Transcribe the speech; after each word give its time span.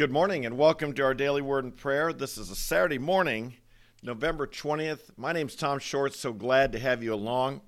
Good 0.00 0.10
morning 0.10 0.46
and 0.46 0.56
welcome 0.56 0.94
to 0.94 1.02
our 1.02 1.12
daily 1.12 1.42
word 1.42 1.64
and 1.64 1.76
prayer. 1.76 2.14
This 2.14 2.38
is 2.38 2.48
a 2.48 2.56
Saturday 2.56 2.96
morning, 2.96 3.52
November 4.02 4.46
20th. 4.46 5.10
My 5.18 5.34
name's 5.34 5.54
Tom 5.54 5.78
Short. 5.78 6.14
So 6.14 6.32
glad 6.32 6.72
to 6.72 6.78
have 6.78 7.02
you 7.02 7.12
along. 7.12 7.60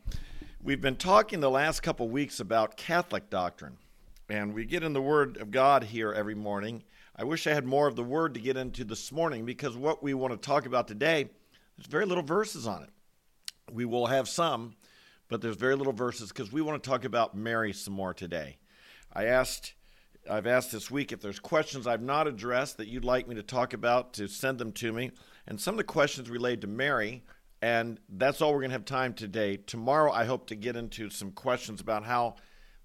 We've 0.63 0.81
been 0.81 0.97
talking 0.97 1.41
the 1.41 1.51
last 1.51 1.83
couple 1.83 2.09
weeks 2.09 2.41
about 2.41 2.79
Catholic 2.79 3.29
doctrine, 3.29 3.77
and 4.31 4.55
we 4.55 4.65
get 4.65 4.83
in 4.83 4.95
the 4.95 5.03
Word 5.03 5.37
of 5.43 5.51
God 5.51 5.85
here 5.85 6.11
every 6.11 6.35
morning. 6.35 6.85
I 7.15 7.25
wish 7.25 7.47
I 7.47 7.53
had 7.53 7.67
more 7.67 7.87
of 7.87 7.97
the 7.97 8.03
Word 8.03 8.33
to 8.33 8.41
get 8.41 8.57
into 8.57 8.83
this 8.83 9.13
morning 9.13 9.45
because 9.45 9.77
what 9.77 10.03
we 10.03 10.15
want 10.15 10.33
to 10.33 10.39
talk 10.39 10.65
about 10.65 10.89
today, 10.89 11.29
there's 11.77 11.87
very 11.87 12.07
little 12.07 12.25
verses 12.25 12.67
on 12.67 12.83
it. 12.83 12.91
We 13.71 13.85
will 13.85 14.07
have 14.07 14.27
some, 14.27 14.77
but 15.29 15.43
there's 15.43 15.57
very 15.57 15.77
little 15.77 15.93
verses 15.93 16.29
because 16.29 16.51
we 16.51 16.63
want 16.63 16.83
to 16.83 16.89
talk 16.89 17.05
about 17.05 17.37
Mary 17.37 17.75
some 17.75 17.93
more 17.93 18.15
today. 18.15 18.57
I 19.13 19.27
asked 19.27 19.75
I've 20.31 20.47
asked 20.47 20.71
this 20.73 20.91
week 20.91 21.13
if 21.13 21.21
there's 21.21 21.41
questions 21.41 21.87
I've 21.87 22.03
not 22.03 22.27
addressed 22.27 22.77
that 22.77 22.89
you'd 22.89 23.05
like 23.05 23.27
me 23.27 23.35
to 23.35 23.43
talk 23.43 23.73
about 23.73 24.13
to 24.15 24.29
send 24.29 24.59
them 24.59 24.73
to 24.73 24.93
me. 24.93 25.11
And 25.47 25.61
some 25.61 25.75
of 25.75 25.79
the 25.79 25.85
questions 25.85 26.31
relate 26.31 26.61
to 26.61 26.69
Mary, 26.69 27.25
and 27.61 27.99
that's 28.09 28.41
all 28.41 28.53
we're 28.53 28.61
going 28.61 28.71
to 28.71 28.75
have 28.75 28.85
time 28.85 29.15
today. 29.15 29.57
Tomorrow, 29.57 30.13
I 30.13 30.25
hope 30.25 30.47
to 30.49 30.55
get 30.55 30.77
into 30.77 31.11
some 31.11 31.33
questions 31.33 31.81
about 31.81 32.05
how 32.05 32.37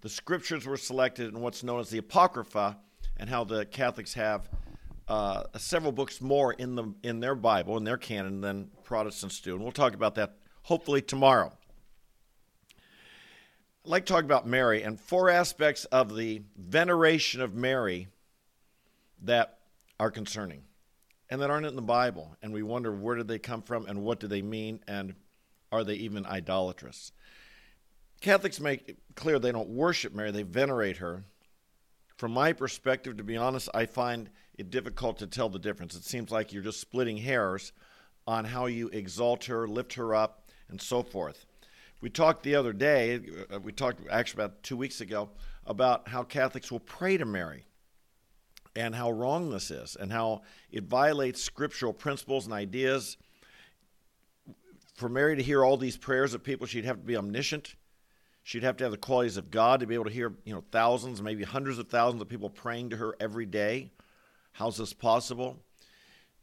the 0.01 0.09
scriptures 0.09 0.65
were 0.65 0.77
selected 0.77 1.33
and 1.33 1.41
what's 1.41 1.63
known 1.63 1.79
as 1.79 1.89
the 1.89 1.99
Apocrypha, 1.99 2.77
and 3.17 3.29
how 3.29 3.43
the 3.43 3.65
Catholics 3.65 4.13
have 4.13 4.49
uh, 5.07 5.43
several 5.57 5.91
books 5.91 6.21
more 6.21 6.53
in 6.53 6.75
the 6.75 6.93
in 7.03 7.19
their 7.19 7.35
Bible 7.35 7.77
in 7.77 7.83
their 7.83 7.97
canon 7.97 8.41
than 8.41 8.69
Protestants 8.83 9.39
do, 9.39 9.53
and 9.55 9.63
we'll 9.63 9.71
talk 9.71 9.93
about 9.93 10.15
that 10.15 10.37
hopefully 10.63 11.01
tomorrow. 11.01 11.53
Like 13.87 14.05
to 14.05 14.11
talk 14.11 14.25
about 14.25 14.45
Mary 14.45 14.83
and 14.83 14.99
four 14.99 15.29
aspects 15.29 15.85
of 15.85 16.13
the 16.13 16.41
veneration 16.57 17.39
of 17.39 17.55
Mary 17.55 18.09
that 19.23 19.59
are 19.97 20.11
concerning 20.11 20.63
and 21.29 21.39
that 21.39 21.49
aren't 21.49 21.67
in 21.67 21.77
the 21.77 21.81
Bible. 21.81 22.35
And 22.41 22.51
we 22.51 22.63
wonder 22.63 22.91
where 22.91 23.15
did 23.15 23.29
they 23.29 23.39
come 23.39 23.61
from 23.61 23.85
and 23.85 24.03
what 24.03 24.19
do 24.19 24.27
they 24.27 24.41
mean 24.41 24.81
and 24.89 25.15
are 25.71 25.85
they 25.85 25.93
even 25.93 26.25
idolatrous? 26.25 27.13
Catholics 28.19 28.59
make 28.59 28.97
clear 29.15 29.39
they 29.39 29.53
don't 29.53 29.69
worship 29.69 30.13
Mary, 30.13 30.31
they 30.31 30.43
venerate 30.43 30.97
her. 30.97 31.23
From 32.17 32.33
my 32.33 32.51
perspective, 32.51 33.15
to 33.15 33.23
be 33.23 33.37
honest, 33.37 33.69
I 33.73 33.85
find 33.85 34.29
it 34.57 34.69
difficult 34.69 35.19
to 35.19 35.27
tell 35.27 35.47
the 35.47 35.59
difference. 35.59 35.95
It 35.95 36.03
seems 36.03 36.29
like 36.29 36.51
you're 36.51 36.61
just 36.61 36.81
splitting 36.81 37.15
hairs 37.15 37.71
on 38.27 38.43
how 38.43 38.65
you 38.65 38.89
exalt 38.89 39.45
her, 39.45 39.65
lift 39.65 39.93
her 39.93 40.13
up, 40.13 40.49
and 40.67 40.81
so 40.81 41.03
forth. 41.03 41.45
We 41.99 42.09
talked 42.09 42.43
the 42.43 42.55
other 42.55 42.73
day, 42.73 43.19
uh, 43.51 43.59
we 43.59 43.71
talked 43.71 44.01
actually 44.09 44.43
about 44.43 44.61
two 44.63 44.77
weeks 44.77 45.01
ago, 45.01 45.29
about 45.65 46.07
how 46.07 46.23
Catholics 46.23 46.71
will 46.71 46.79
pray 46.79 47.17
to 47.17 47.25
Mary 47.25 47.65
and 48.75 48.93
how 48.93 49.09
wrong 49.11 49.49
this 49.49 49.71
is 49.71 49.97
and 49.99 50.11
how 50.11 50.43
it 50.71 50.83
violates 50.83 51.41
scriptural 51.41 51.93
principles 51.93 52.45
and 52.45 52.53
ideas. 52.53 53.17
For 54.93 55.09
Mary 55.09 55.35
to 55.35 55.43
hear 55.43 55.65
all 55.65 55.77
these 55.77 55.97
prayers 55.97 56.33
of 56.33 56.43
people, 56.43 56.67
she'd 56.67 56.85
have 56.85 56.97
to 56.97 57.03
be 57.03 57.17
omniscient. 57.17 57.75
She'd 58.43 58.63
have 58.63 58.77
to 58.77 58.85
have 58.85 58.91
the 58.91 58.97
qualities 58.97 59.37
of 59.37 59.51
God 59.51 59.79
to 59.79 59.87
be 59.87 59.95
able 59.95 60.05
to 60.05 60.11
hear, 60.11 60.33
you 60.45 60.53
know, 60.53 60.63
thousands, 60.71 61.21
maybe 61.21 61.43
hundreds 61.43 61.79
of 61.79 61.89
thousands 61.89 62.21
of 62.21 62.29
people 62.29 62.49
praying 62.49 62.91
to 62.91 62.97
her 62.97 63.15
every 63.19 63.45
day. 63.45 63.91
How's 64.53 64.77
this 64.77 64.93
possible? 64.93 65.57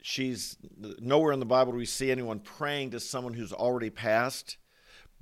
She's 0.03 0.59
nowhere 1.01 1.33
in 1.33 1.41
the 1.41 1.47
Bible 1.47 1.73
do 1.73 1.79
we 1.79 1.87
see 1.87 2.11
anyone 2.11 2.41
praying 2.41 2.91
to 2.91 3.01
someone 3.01 3.33
who's 3.33 3.53
already 3.53 3.89
passed. 3.89 4.59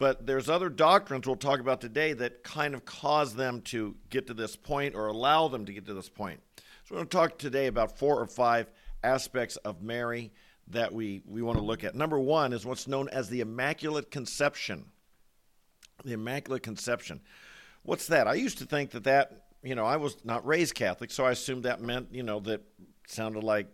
But 0.02 0.26
there's 0.26 0.48
other 0.48 0.68
doctrines 0.68 1.28
we'll 1.28 1.36
talk 1.36 1.60
about 1.60 1.80
today 1.80 2.12
that 2.14 2.42
kind 2.42 2.74
of 2.74 2.84
cause 2.84 3.36
them 3.36 3.60
to 3.66 3.94
get 4.10 4.26
to 4.26 4.34
this 4.34 4.56
point 4.56 4.96
or 4.96 5.06
allow 5.06 5.46
them 5.46 5.64
to 5.66 5.72
get 5.72 5.86
to 5.86 5.94
this 5.94 6.08
point. 6.08 6.40
So 6.56 6.96
we're 6.96 6.96
going 6.96 7.06
to 7.06 7.16
talk 7.16 7.38
today 7.38 7.68
about 7.68 7.96
four 8.00 8.18
or 8.18 8.26
five 8.26 8.68
aspects 9.04 9.54
of 9.58 9.80
Mary 9.80 10.32
that 10.66 10.92
we, 10.92 11.22
we 11.24 11.40
want 11.40 11.56
to 11.58 11.62
look 11.62 11.84
at. 11.84 11.94
Number 11.94 12.18
one 12.18 12.52
is 12.52 12.66
what's 12.66 12.88
known 12.88 13.10
as 13.10 13.28
the 13.28 13.42
Immaculate 13.42 14.10
Conception. 14.10 14.86
The 16.04 16.14
Immaculate 16.14 16.64
Conception. 16.64 17.20
What's 17.84 18.08
that? 18.08 18.26
I 18.26 18.34
used 18.34 18.58
to 18.58 18.64
think 18.64 18.90
that 18.90 19.04
that, 19.04 19.44
you 19.62 19.76
know, 19.76 19.84
I 19.84 19.98
was 19.98 20.16
not 20.24 20.44
raised 20.44 20.74
Catholic, 20.74 21.12
so 21.12 21.24
I 21.24 21.30
assumed 21.30 21.62
that 21.62 21.80
meant, 21.80 22.08
you 22.10 22.24
know, 22.24 22.40
that 22.40 22.62
sounded 23.06 23.44
like 23.44 23.68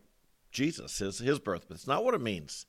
Jesus, 0.50 0.98
his, 0.98 1.20
his 1.20 1.38
birth, 1.38 1.64
but 1.68 1.76
it's 1.78 1.86
not 1.86 2.04
what 2.04 2.12
it 2.12 2.20
means. 2.20 2.66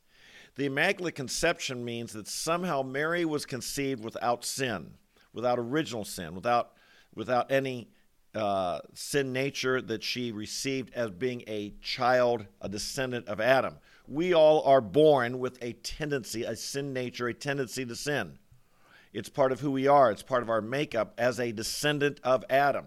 The 0.55 0.65
Immaculate 0.65 1.15
Conception 1.15 1.85
means 1.85 2.13
that 2.13 2.27
somehow 2.27 2.81
Mary 2.81 3.25
was 3.25 3.45
conceived 3.45 4.03
without 4.03 4.43
sin, 4.43 4.91
without 5.33 5.59
original 5.59 6.05
sin, 6.05 6.35
without, 6.35 6.73
without 7.15 7.51
any 7.51 7.89
uh, 8.35 8.79
sin 8.93 9.33
nature 9.33 9.81
that 9.81 10.03
she 10.03 10.31
received 10.31 10.93
as 10.93 11.11
being 11.11 11.43
a 11.47 11.73
child, 11.81 12.45
a 12.61 12.69
descendant 12.69 13.27
of 13.27 13.39
Adam. 13.39 13.77
We 14.07 14.33
all 14.33 14.63
are 14.63 14.81
born 14.81 15.39
with 15.39 15.57
a 15.61 15.73
tendency, 15.73 16.43
a 16.43 16.55
sin 16.55 16.93
nature, 16.93 17.27
a 17.27 17.33
tendency 17.33 17.85
to 17.85 17.95
sin. 17.95 18.39
It's 19.13 19.29
part 19.29 19.51
of 19.51 19.61
who 19.61 19.71
we 19.71 19.87
are, 19.87 20.11
it's 20.11 20.23
part 20.23 20.43
of 20.43 20.49
our 20.49 20.61
makeup 20.61 21.13
as 21.17 21.39
a 21.39 21.51
descendant 21.51 22.19
of 22.23 22.43
Adam. 22.49 22.85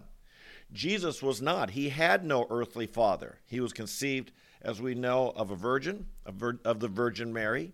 Jesus 0.73 1.23
was 1.23 1.43
not. 1.43 1.71
He 1.71 1.91
had 1.91 2.25
no 2.25 2.47
earthly 2.49 2.87
father. 2.87 3.41
He 3.47 3.61
was 3.61 3.73
conceived 3.73 4.33
as 4.65 4.81
we 4.81 4.95
know, 4.95 5.33
of 5.35 5.51
a 5.51 5.57
virgin, 5.57 6.07
of 6.25 6.81
the 6.81 6.89
Virgin 6.89 7.33
Mary. 7.33 7.73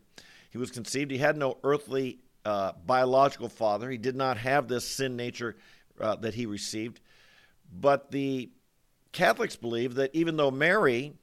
He 0.51 0.59
was 0.59 0.71
conceived. 0.71 1.11
He 1.11 1.19
had 1.19 1.37
no 1.37 1.59
earthly 1.63 2.19
uh, 2.45 2.73
biological 2.87 3.49
father. 3.49 3.91
He 3.91 3.99
did 3.99 4.17
not 4.17 4.39
have 4.39 4.69
this 4.69 4.85
sin 4.85 5.17
nature 5.17 5.57
uh, 6.01 6.17
that 6.17 6.35
he 6.35 6.47
received. 6.47 7.01
But 7.71 8.11
the 8.11 8.51
Catholics 9.13 9.57
believe 9.57 9.97
that 9.97 10.11
even 10.15 10.37
though 10.37 10.51
Mary 10.51 11.15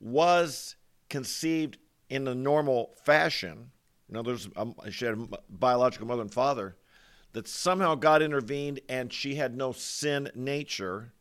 was 0.00 0.76
conceived 1.08 1.78
in 2.08 2.28
a 2.28 2.34
normal 2.34 2.94
fashion, 3.04 3.70
you 4.08 4.14
know, 4.14 4.22
there's 4.22 4.48
a, 4.54 4.90
she 4.90 5.06
had 5.06 5.14
a 5.14 5.38
biological 5.48 6.06
mother 6.06 6.22
and 6.22 6.32
father, 6.32 6.76
that 7.32 7.48
somehow 7.48 7.96
God 7.96 8.22
intervened 8.22 8.80
and 8.88 9.12
she 9.12 9.34
had 9.34 9.56
no 9.56 9.72
sin 9.72 10.30
nature, 10.34 11.12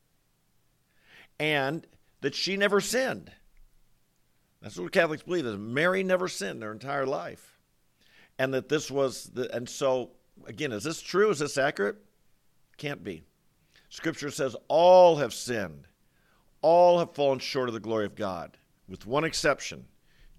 and 1.40 1.88
that 2.22 2.36
she 2.36 2.56
never 2.56 2.80
sinned. 2.80 3.32
That's 4.64 4.78
what 4.78 4.94
Catholics 4.94 5.24
believe 5.24 5.46
is 5.46 5.58
Mary 5.58 6.04
never 6.04 6.30
sinned 6.30 6.62
their 6.62 6.72
entire 6.72 7.06
life. 7.06 7.60
And 8.40 8.54
that 8.54 8.70
this 8.70 8.90
was 8.90 9.26
the 9.26 9.54
and 9.54 9.70
so 9.70 10.12
again, 10.48 10.72
is 10.72 10.84
this 10.84 11.02
true? 11.02 11.30
Is 11.30 11.40
this 11.40 11.58
accurate? 11.58 11.98
Can't 12.78 13.04
be. 13.04 13.24
Scripture 13.90 14.32
says 14.32 14.56
all 14.70 15.18
have 15.18 15.34
sinned. 15.34 15.88
All 16.62 16.98
have 17.00 17.14
fallen 17.14 17.40
short 17.40 17.68
of 17.68 17.74
the 17.74 17.82
glory 17.82 18.06
of 18.06 18.16
God, 18.16 18.58
with 18.88 19.06
one 19.06 19.26
exception, 19.26 19.86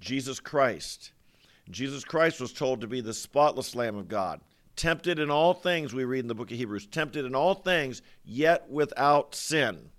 Jesus 0.00 0.40
Christ. 0.40 1.12
Jesus 1.70 2.02
Christ 2.02 2.40
was 2.40 2.52
told 2.52 2.80
to 2.80 2.86
be 2.86 3.02
the 3.02 3.12
spotless 3.12 3.74
Lamb 3.74 3.96
of 3.96 4.08
God, 4.08 4.40
tempted 4.74 5.18
in 5.18 5.30
all 5.30 5.52
things, 5.52 5.92
we 5.92 6.04
read 6.04 6.20
in 6.20 6.28
the 6.28 6.34
book 6.34 6.50
of 6.50 6.56
Hebrews, 6.56 6.86
tempted 6.86 7.26
in 7.26 7.34
all 7.34 7.54
things, 7.54 8.00
yet 8.24 8.70
without 8.70 9.34
sin. 9.34 9.90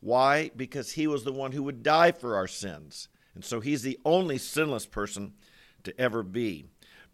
Why? 0.00 0.50
Because 0.56 0.92
he 0.92 1.06
was 1.06 1.24
the 1.24 1.32
one 1.32 1.52
who 1.52 1.62
would 1.64 1.82
die 1.82 2.12
for 2.12 2.34
our 2.34 2.46
sins. 2.46 3.08
And 3.38 3.44
so 3.44 3.60
he's 3.60 3.82
the 3.82 4.00
only 4.04 4.36
sinless 4.36 4.84
person 4.84 5.32
to 5.84 5.96
ever 5.96 6.24
be. 6.24 6.64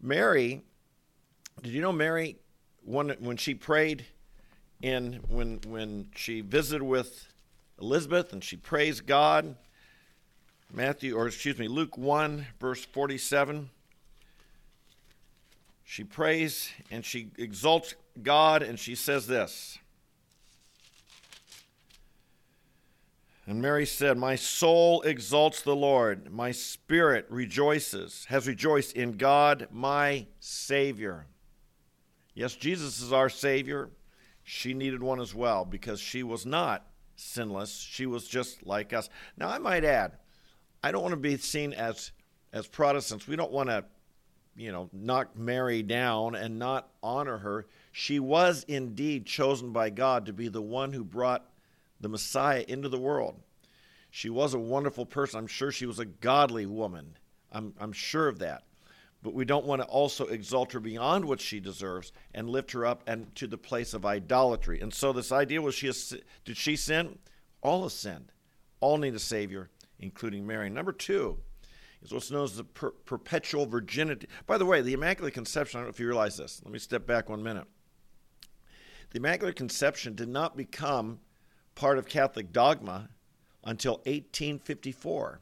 Mary, 0.01 0.63
did 1.61 1.71
you 1.71 1.83
know 1.83 1.91
Mary 1.91 2.37
when 2.83 3.09
when 3.19 3.37
she 3.37 3.53
prayed 3.53 4.07
in 4.81 5.19
when 5.27 5.59
when 5.67 6.07
she 6.15 6.41
visited 6.41 6.81
with 6.81 7.27
Elizabeth 7.79 8.33
and 8.33 8.43
she 8.43 8.57
praised 8.57 9.05
God, 9.05 9.55
Matthew 10.73 11.15
or 11.15 11.27
excuse 11.27 11.59
me, 11.59 11.67
Luke 11.67 11.95
1 11.95 12.47
verse 12.59 12.83
47 12.83 13.69
she 15.83 16.03
prays 16.03 16.71
and 16.89 17.05
she 17.05 17.29
exalts 17.37 17.93
God 18.23 18.63
and 18.63 18.79
she 18.79 18.95
says 18.95 19.27
this 19.27 19.77
And 23.47 23.61
Mary 23.61 23.85
said, 23.85 24.17
My 24.17 24.35
soul 24.35 25.01
exalts 25.03 25.61
the 25.61 25.75
Lord, 25.75 26.31
my 26.31 26.51
spirit 26.51 27.27
rejoices, 27.29 28.25
has 28.29 28.47
rejoiced 28.47 28.95
in 28.95 29.13
God, 29.13 29.67
my 29.71 30.25
Savior. 30.39 31.27
Yes, 32.33 32.55
Jesus 32.55 33.01
is 33.01 33.13
our 33.13 33.29
Savior. 33.29 33.91
She 34.43 34.73
needed 34.73 35.01
one 35.01 35.19
as 35.19 35.33
well 35.33 35.63
because 35.63 35.99
she 35.99 36.23
was 36.23 36.45
not 36.45 36.87
sinless. 37.15 37.77
She 37.77 38.05
was 38.05 38.27
just 38.27 38.65
like 38.65 38.93
us. 38.93 39.09
Now, 39.37 39.49
I 39.49 39.57
might 39.59 39.83
add, 39.83 40.17
I 40.83 40.91
don't 40.91 41.01
want 41.01 41.13
to 41.13 41.19
be 41.19 41.37
seen 41.37 41.73
as 41.73 42.11
as 42.51 42.67
Protestants. 42.67 43.27
We 43.27 43.35
don't 43.35 43.51
want 43.51 43.69
to, 43.69 43.83
you 44.55 44.71
know, 44.71 44.89
knock 44.93 45.35
Mary 45.37 45.83
down 45.83 46.35
and 46.35 46.57
not 46.57 46.89
honor 47.03 47.37
her. 47.37 47.67
She 47.91 48.19
was 48.19 48.63
indeed 48.67 49.25
chosen 49.25 49.71
by 49.71 49.89
God 49.89 50.25
to 50.27 50.33
be 50.33 50.47
the 50.47 50.61
one 50.61 50.93
who 50.93 51.03
brought 51.03 51.45
the 51.99 52.09
Messiah 52.09 52.65
into 52.67 52.89
the 52.89 52.99
world. 52.99 53.41
She 54.09 54.29
was 54.29 54.53
a 54.53 54.59
wonderful 54.59 55.05
person. 55.05 55.39
I'm 55.39 55.47
sure 55.47 55.71
she 55.71 55.85
was 55.85 55.99
a 55.99 56.05
godly 56.05 56.65
woman. 56.65 57.17
I'm, 57.51 57.73
I'm 57.79 57.91
sure 57.91 58.27
of 58.27 58.39
that. 58.39 58.63
But 59.21 59.33
we 59.33 59.43
don't 59.43 59.65
want 59.65 59.81
to 59.81 59.87
also 59.87 60.27
exalt 60.27 60.71
her 60.73 60.79
beyond 60.79 61.25
what 61.25 61.41
she 61.41 61.59
deserves 61.59 62.11
and 62.33 62.49
lift 62.49 62.71
her 62.71 62.85
up 62.85 63.03
and 63.07 63.33
to 63.35 63.47
the 63.47 63.57
place 63.57 63.93
of 63.93 64.05
idolatry. 64.05 64.79
And 64.81 64.93
so 64.93 65.11
this 65.11 65.31
idea 65.31 65.61
was 65.61 65.73
she 65.75 65.91
did 66.45 66.57
she 66.57 66.75
sin? 66.75 67.17
All 67.61 67.83
have 67.83 67.91
sinned. 67.91 68.31
All 68.81 68.97
need 68.97 69.15
a 69.15 69.19
Savior, 69.19 69.69
including 69.99 70.45
Mary. 70.45 70.69
Number 70.69 70.91
two 70.91 71.39
is 72.03 72.13
what's 72.13 72.29
known 72.29 72.43
as 72.43 72.55
the 72.55 72.63
per- 72.63 72.91
perpetual 72.91 73.65
virginity. 73.65 74.27
By 74.45 74.57
the 74.57 74.65
way, 74.65 74.81
the 74.81 74.93
Immaculate 74.93 75.33
Conception, 75.33 75.79
I 75.79 75.81
don't 75.81 75.87
know 75.87 75.93
if 75.93 75.99
you 75.99 76.07
realize 76.07 76.37
this. 76.37 76.61
Let 76.63 76.71
me 76.71 76.79
step 76.79 77.07
back 77.07 77.29
one 77.29 77.41
minute. 77.41 77.65
The 79.09 79.17
Immaculate 79.17 79.55
Conception 79.55 80.13
did 80.13 80.29
not 80.29 80.55
become 80.55 81.19
part 81.75 81.97
of 81.97 82.07
Catholic 82.07 82.51
dogma 82.51 83.09
until 83.63 83.95
1854. 84.05 85.41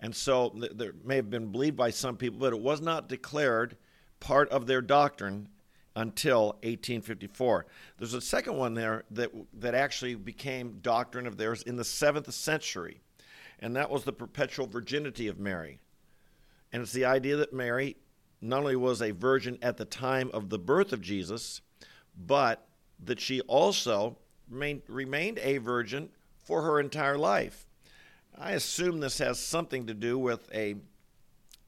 And 0.00 0.16
so 0.16 0.52
there 0.74 0.94
may 1.04 1.16
have 1.16 1.30
been 1.30 1.52
believed 1.52 1.76
by 1.76 1.90
some 1.90 2.16
people, 2.16 2.40
but 2.40 2.52
it 2.52 2.60
was 2.60 2.80
not 2.80 3.08
declared 3.08 3.76
part 4.18 4.48
of 4.50 4.66
their 4.66 4.82
doctrine 4.82 5.48
until 5.94 6.46
1854. 6.62 7.66
There's 7.98 8.14
a 8.14 8.20
second 8.20 8.56
one 8.56 8.74
there 8.74 9.04
that 9.10 9.30
that 9.54 9.74
actually 9.74 10.14
became 10.14 10.78
doctrine 10.80 11.26
of 11.26 11.36
theirs 11.36 11.62
in 11.62 11.76
the 11.76 11.82
7th 11.82 12.32
century, 12.32 13.00
and 13.60 13.76
that 13.76 13.90
was 13.90 14.04
the 14.04 14.12
perpetual 14.12 14.66
virginity 14.66 15.28
of 15.28 15.38
Mary. 15.38 15.78
And 16.72 16.82
it's 16.82 16.92
the 16.92 17.04
idea 17.04 17.36
that 17.36 17.52
Mary 17.52 17.96
not 18.40 18.60
only 18.60 18.76
was 18.76 19.02
a 19.02 19.10
virgin 19.10 19.58
at 19.62 19.76
the 19.76 19.84
time 19.84 20.30
of 20.32 20.48
the 20.48 20.58
birth 20.58 20.92
of 20.92 21.00
Jesus, 21.00 21.60
but 22.16 22.66
that 23.04 23.20
she 23.20 23.40
also 23.42 24.16
remained, 24.52 24.82
remained 24.86 25.38
a 25.38 25.58
virgin 25.58 26.10
for 26.44 26.62
her 26.62 26.78
entire 26.78 27.18
life. 27.18 27.66
I 28.38 28.52
assume 28.52 29.00
this 29.00 29.18
has 29.18 29.38
something 29.38 29.86
to 29.86 29.94
do 29.94 30.18
with 30.18 30.52
a 30.54 30.76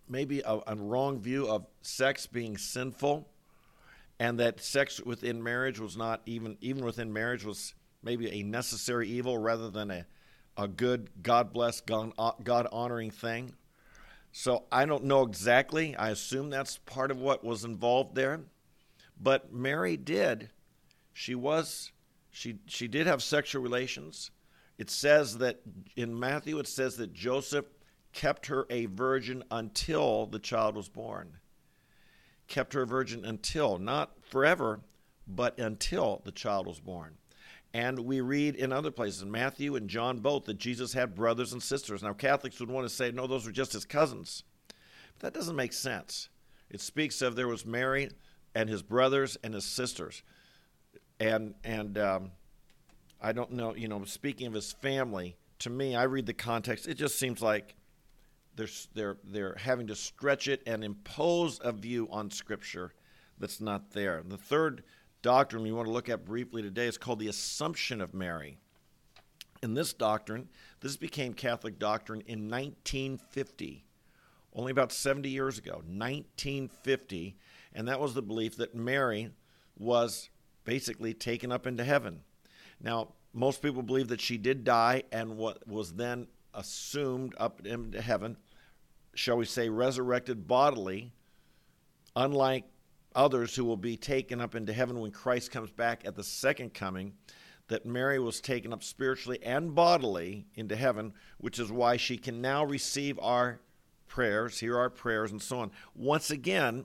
maybe 0.08 0.40
a, 0.40 0.60
a 0.66 0.76
wrong 0.76 1.18
view 1.20 1.48
of 1.48 1.66
sex 1.82 2.26
being 2.26 2.58
sinful 2.58 3.26
and 4.18 4.38
that 4.38 4.60
sex 4.60 5.00
within 5.00 5.42
marriage 5.42 5.80
was 5.80 5.96
not 5.96 6.20
even 6.26 6.56
even 6.60 6.84
within 6.84 7.12
marriage 7.12 7.44
was 7.44 7.74
maybe 8.02 8.30
a 8.30 8.42
necessary 8.42 9.08
evil 9.08 9.38
rather 9.38 9.70
than 9.70 9.90
a 9.90 10.06
a 10.56 10.68
good 10.68 11.10
God 11.22 11.52
bless 11.52 11.82
uh, 11.90 12.32
God 12.42 12.68
honoring 12.70 13.10
thing. 13.10 13.54
So 14.30 14.64
I 14.70 14.84
don't 14.84 15.04
know 15.04 15.22
exactly. 15.22 15.96
I 15.96 16.10
assume 16.10 16.50
that's 16.50 16.78
part 16.78 17.10
of 17.10 17.20
what 17.20 17.44
was 17.44 17.64
involved 17.64 18.14
there. 18.14 18.40
But 19.20 19.52
Mary 19.52 19.96
did. 19.96 20.50
She 21.12 21.34
was 21.34 21.92
she 22.34 22.58
she 22.66 22.88
did 22.88 23.06
have 23.06 23.22
sexual 23.22 23.62
relations. 23.62 24.30
It 24.76 24.90
says 24.90 25.38
that 25.38 25.60
in 25.96 26.18
Matthew 26.18 26.58
it 26.58 26.66
says 26.66 26.96
that 26.96 27.12
Joseph 27.12 27.66
kept 28.12 28.46
her 28.46 28.66
a 28.70 28.86
virgin 28.86 29.44
until 29.50 30.26
the 30.26 30.38
child 30.38 30.76
was 30.76 30.88
born 30.88 31.38
kept 32.46 32.74
her 32.74 32.82
a 32.82 32.86
virgin 32.86 33.24
until, 33.24 33.78
not 33.78 34.12
forever, 34.22 34.80
but 35.26 35.58
until 35.58 36.22
the 36.24 36.32
child 36.32 36.66
was 36.66 36.80
born. 36.80 37.16
And 37.72 38.00
we 38.00 38.20
read 38.20 38.54
in 38.54 38.72
other 38.72 38.90
places, 38.90 39.22
in 39.22 39.30
Matthew 39.30 39.74
and 39.74 39.88
John 39.88 40.20
both, 40.20 40.44
that 40.44 40.58
Jesus 40.58 40.92
had 40.92 41.14
brothers 41.14 41.52
and 41.52 41.62
sisters. 41.62 42.02
Now, 42.02 42.12
Catholics 42.12 42.60
would 42.60 42.70
want 42.70 42.88
to 42.88 42.94
say, 42.94 43.10
no, 43.10 43.26
those 43.26 43.46
were 43.46 43.52
just 43.52 43.72
his 43.72 43.84
cousins. 43.84 44.44
But 44.68 45.32
that 45.32 45.38
doesn't 45.38 45.56
make 45.56 45.72
sense. 45.72 46.28
It 46.70 46.80
speaks 46.80 47.20
of 47.20 47.34
there 47.34 47.48
was 47.48 47.66
Mary 47.66 48.10
and 48.54 48.68
his 48.68 48.82
brothers 48.82 49.36
and 49.42 49.54
his 49.54 49.64
sisters. 49.64 50.22
And, 51.20 51.54
and 51.64 51.98
um, 51.98 52.30
I 53.20 53.32
don't 53.32 53.52
know, 53.52 53.74
you 53.74 53.88
know, 53.88 54.04
speaking 54.04 54.46
of 54.46 54.52
his 54.52 54.72
family, 54.72 55.36
to 55.60 55.70
me, 55.70 55.94
I 55.94 56.04
read 56.04 56.26
the 56.26 56.34
context, 56.34 56.88
it 56.88 56.94
just 56.94 57.18
seems 57.18 57.40
like 57.40 57.74
they're, 58.56 58.68
they're, 58.94 59.16
they're 59.24 59.56
having 59.58 59.86
to 59.88 59.96
stretch 59.96 60.48
it 60.48 60.62
and 60.66 60.84
impose 60.84 61.60
a 61.62 61.72
view 61.72 62.08
on 62.10 62.30
Scripture 62.30 62.92
that's 63.38 63.60
not 63.60 63.90
there. 63.92 64.22
The 64.26 64.36
third 64.36 64.84
doctrine 65.22 65.62
we 65.62 65.72
want 65.72 65.86
to 65.86 65.92
look 65.92 66.08
at 66.08 66.24
briefly 66.24 66.62
today 66.62 66.86
is 66.86 66.98
called 66.98 67.18
the 67.18 67.28
Assumption 67.28 68.00
of 68.00 68.14
Mary. 68.14 68.58
In 69.62 69.74
this 69.74 69.94
doctrine, 69.94 70.48
this 70.80 70.96
became 70.96 71.32
Catholic 71.32 71.78
doctrine 71.78 72.20
in 72.26 72.50
1950, 72.50 73.86
only 74.52 74.70
about 74.70 74.92
70 74.92 75.30
years 75.30 75.56
ago, 75.56 75.76
1950, 75.86 77.36
and 77.72 77.88
that 77.88 77.98
was 77.98 78.12
the 78.12 78.22
belief 78.22 78.56
that 78.56 78.74
Mary 78.74 79.30
was 79.78 80.28
basically 80.64 81.14
taken 81.14 81.52
up 81.52 81.66
into 81.66 81.84
heaven. 81.84 82.20
Now, 82.80 83.14
most 83.32 83.62
people 83.62 83.82
believe 83.82 84.08
that 84.08 84.20
she 84.20 84.38
did 84.38 84.64
die 84.64 85.02
and 85.12 85.36
what 85.36 85.66
was 85.66 85.94
then 85.94 86.28
assumed 86.54 87.34
up 87.38 87.66
into 87.66 88.00
heaven, 88.00 88.36
shall 89.14 89.36
we 89.36 89.44
say, 89.44 89.68
resurrected 89.68 90.46
bodily, 90.46 91.12
unlike 92.14 92.64
others 93.14 93.54
who 93.54 93.64
will 93.64 93.76
be 93.76 93.96
taken 93.96 94.40
up 94.40 94.54
into 94.54 94.72
heaven 94.72 95.00
when 95.00 95.10
Christ 95.10 95.50
comes 95.50 95.70
back 95.70 96.02
at 96.04 96.16
the 96.16 96.24
second 96.24 96.74
coming, 96.74 97.14
that 97.68 97.86
Mary 97.86 98.18
was 98.18 98.40
taken 98.40 98.72
up 98.72 98.82
spiritually 98.82 99.38
and 99.42 99.74
bodily 99.74 100.46
into 100.54 100.76
heaven, 100.76 101.12
which 101.38 101.58
is 101.58 101.72
why 101.72 101.96
she 101.96 102.16
can 102.16 102.40
now 102.40 102.64
receive 102.64 103.18
our 103.20 103.60
prayers, 104.06 104.60
hear 104.60 104.78
our 104.78 104.90
prayers, 104.90 105.32
and 105.32 105.40
so 105.40 105.58
on. 105.58 105.70
Once 105.94 106.30
again, 106.30 106.84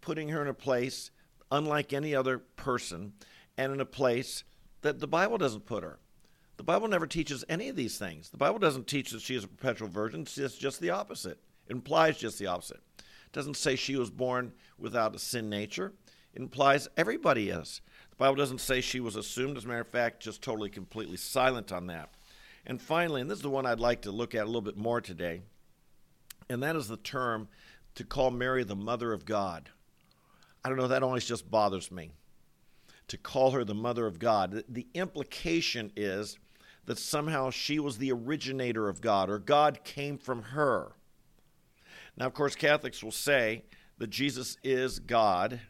putting 0.00 0.30
her 0.30 0.42
in 0.42 0.48
a 0.48 0.54
place 0.54 1.10
unlike 1.50 1.92
any 1.92 2.14
other 2.14 2.38
person 2.38 3.12
and 3.56 3.72
in 3.72 3.80
a 3.80 3.86
place 3.86 4.44
that 4.82 5.00
the 5.00 5.06
Bible 5.06 5.38
doesn't 5.38 5.66
put 5.66 5.82
her. 5.82 5.98
The 6.56 6.62
Bible 6.62 6.88
never 6.88 7.06
teaches 7.06 7.44
any 7.48 7.68
of 7.68 7.76
these 7.76 7.98
things. 7.98 8.30
The 8.30 8.36
Bible 8.36 8.58
doesn't 8.58 8.86
teach 8.86 9.10
that 9.10 9.22
she 9.22 9.34
is 9.34 9.44
a 9.44 9.48
perpetual 9.48 9.88
virgin. 9.88 10.22
It's 10.22 10.56
just 10.56 10.80
the 10.80 10.90
opposite. 10.90 11.38
It 11.66 11.72
implies 11.72 12.18
just 12.18 12.38
the 12.38 12.46
opposite. 12.46 12.80
It 12.98 13.32
doesn't 13.32 13.56
say 13.56 13.76
she 13.76 13.96
was 13.96 14.10
born 14.10 14.52
without 14.78 15.16
a 15.16 15.18
sin 15.18 15.50
nature. 15.50 15.92
It 16.32 16.42
implies 16.42 16.88
everybody 16.96 17.50
is. 17.50 17.80
The 18.10 18.16
Bible 18.16 18.36
doesn't 18.36 18.60
say 18.60 18.80
she 18.80 19.00
was 19.00 19.16
assumed. 19.16 19.56
As 19.56 19.64
a 19.64 19.68
matter 19.68 19.80
of 19.80 19.88
fact, 19.88 20.22
just 20.22 20.42
totally, 20.42 20.70
completely 20.70 21.16
silent 21.16 21.72
on 21.72 21.88
that. 21.88 22.10
And 22.66 22.80
finally, 22.80 23.20
and 23.20 23.30
this 23.30 23.38
is 23.38 23.42
the 23.42 23.50
one 23.50 23.66
I'd 23.66 23.80
like 23.80 24.02
to 24.02 24.12
look 24.12 24.34
at 24.34 24.44
a 24.44 24.46
little 24.46 24.60
bit 24.60 24.76
more 24.76 25.00
today, 25.00 25.42
and 26.48 26.62
that 26.62 26.76
is 26.76 26.88
the 26.88 26.96
term 26.96 27.48
to 27.94 28.04
call 28.04 28.30
Mary 28.30 28.64
the 28.64 28.76
mother 28.76 29.12
of 29.12 29.24
God. 29.24 29.70
I 30.64 30.68
don't 30.68 30.78
know, 30.78 30.88
that 30.88 31.02
always 31.02 31.26
just 31.26 31.50
bothers 31.50 31.90
me. 31.90 32.12
To 33.08 33.18
call 33.18 33.50
her 33.50 33.64
the 33.64 33.74
mother 33.74 34.06
of 34.06 34.18
God. 34.18 34.64
The 34.68 34.86
implication 34.94 35.92
is 35.94 36.38
that 36.86 36.98
somehow 36.98 37.50
she 37.50 37.78
was 37.78 37.98
the 37.98 38.12
originator 38.12 38.88
of 38.88 39.00
God 39.00 39.28
or 39.28 39.38
God 39.38 39.84
came 39.84 40.16
from 40.16 40.42
her. 40.42 40.92
Now, 42.16 42.26
of 42.26 42.34
course, 42.34 42.54
Catholics 42.54 43.02
will 43.02 43.12
say 43.12 43.64
that 43.98 44.10
Jesus 44.10 44.56
is 44.62 44.98
God, 44.98 45.60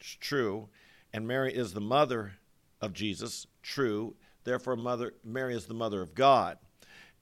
it's 0.00 0.16
true, 0.16 0.68
and 1.12 1.26
Mary 1.26 1.54
is 1.54 1.72
the 1.72 1.80
mother 1.80 2.32
of 2.80 2.92
Jesus, 2.92 3.46
true. 3.62 4.14
Therefore, 4.44 4.76
mother 4.76 5.14
Mary 5.24 5.54
is 5.54 5.66
the 5.66 5.74
mother 5.74 6.00
of 6.00 6.14
God. 6.14 6.58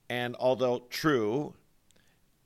And 0.09 0.37
although 0.37 0.87
true, 0.91 1.55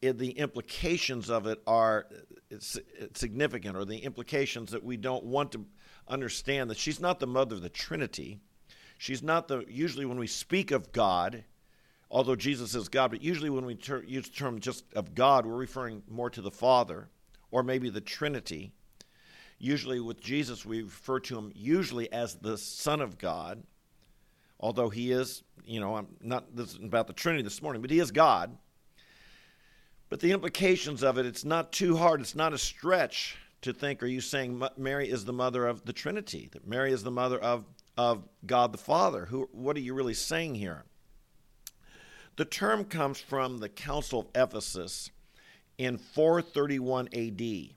it, 0.03 0.19
the 0.19 0.31
implications 0.31 1.29
of 1.31 1.47
it 1.47 1.61
are 1.67 2.07
uh, 2.53 2.57
uh, 2.57 3.07
significant, 3.15 3.77
or 3.77 3.85
the 3.85 3.99
implications 3.99 4.71
that 4.73 4.85
we 4.85 4.97
don't 4.97 5.25
want 5.25 5.53
to 5.53 5.67
understand 6.09 6.71
that 6.71 6.79
she's 6.79 7.01
not 7.01 7.21
the 7.21 7.27
mother 7.27 7.57
of 7.57 7.63
the 7.63 7.69
Trinity. 7.69 8.41
She's 8.99 9.23
not 9.23 9.49
the, 9.49 9.65
usually 9.69 10.07
when 10.07 10.19
we 10.19 10.27
speak 10.27 10.71
of 10.71 10.93
God, 10.93 11.45
although 12.11 12.37
Jesus 12.37 12.75
is 12.75 12.89
God, 12.89 13.11
but 13.11 13.23
usually 13.23 13.51
when 13.51 13.65
we 13.65 13.75
ter- 13.75 14.03
use 14.03 14.29
the 14.29 14.35
term 14.35 14.61
just 14.61 14.85
of 14.95 15.15
God, 15.15 15.47
we're 15.47 15.55
referring 15.55 16.03
more 16.09 16.31
to 16.31 16.41
the 16.41 16.51
Father 16.51 17.09
or 17.51 17.63
maybe 17.63 17.91
the 17.91 18.01
Trinity. 18.01 18.73
Usually 19.59 20.01
with 20.01 20.21
Jesus, 20.21 20.65
we 20.65 20.83
refer 20.83 21.21
to 21.21 21.39
him 21.39 21.53
usually 21.55 22.11
as 22.13 22.37
the 22.37 22.57
Son 22.57 23.01
of 23.01 23.19
God, 23.19 23.63
although 24.59 24.89
he 24.89 25.13
is, 25.13 25.43
you 25.65 25.81
know, 25.81 25.97
I'm 25.97 26.09
not 26.23 26.57
this 26.57 26.75
about 26.77 27.07
the 27.07 27.13
Trinity 27.13 27.43
this 27.43 27.61
morning, 27.61 27.83
but 27.83 27.91
he 27.91 27.99
is 27.99 28.11
God. 28.11 28.57
But 30.11 30.21
the 30.21 30.33
implications 30.33 31.03
of 31.03 31.17
it, 31.17 31.25
it's 31.25 31.45
not 31.45 31.73
too 31.73 31.97
hard, 31.97 32.21
it's 32.21 32.35
not 32.35 32.53
a 32.53 32.59
stretch 32.59 33.39
to 33.63 33.73
think, 33.73 34.03
are 34.03 34.07
you 34.07 34.21
saying 34.21 34.63
Mary 34.77 35.09
is 35.09 35.25
the 35.25 35.33
mother 35.33 35.67
of 35.67 35.85
the 35.85 35.93
Trinity? 35.93 36.49
That 36.53 36.67
Mary 36.67 36.93
is 36.93 37.03
the 37.03 37.11
mother 37.11 37.39
of 37.39 37.65
of 37.97 38.27
God 38.47 38.73
the 38.73 38.79
Father. 38.79 39.27
Who, 39.27 39.49
what 39.53 39.77
are 39.77 39.81
you 39.81 39.93
really 39.93 40.15
saying 40.15 40.55
here? 40.55 40.85
The 42.37 42.47
term 42.47 42.85
comes 42.85 43.21
from 43.21 43.59
the 43.59 43.69
Council 43.69 44.21
of 44.21 44.29
Ephesus 44.35 45.11
in 45.77 45.99
431 45.99 47.09
AD. 47.15 47.75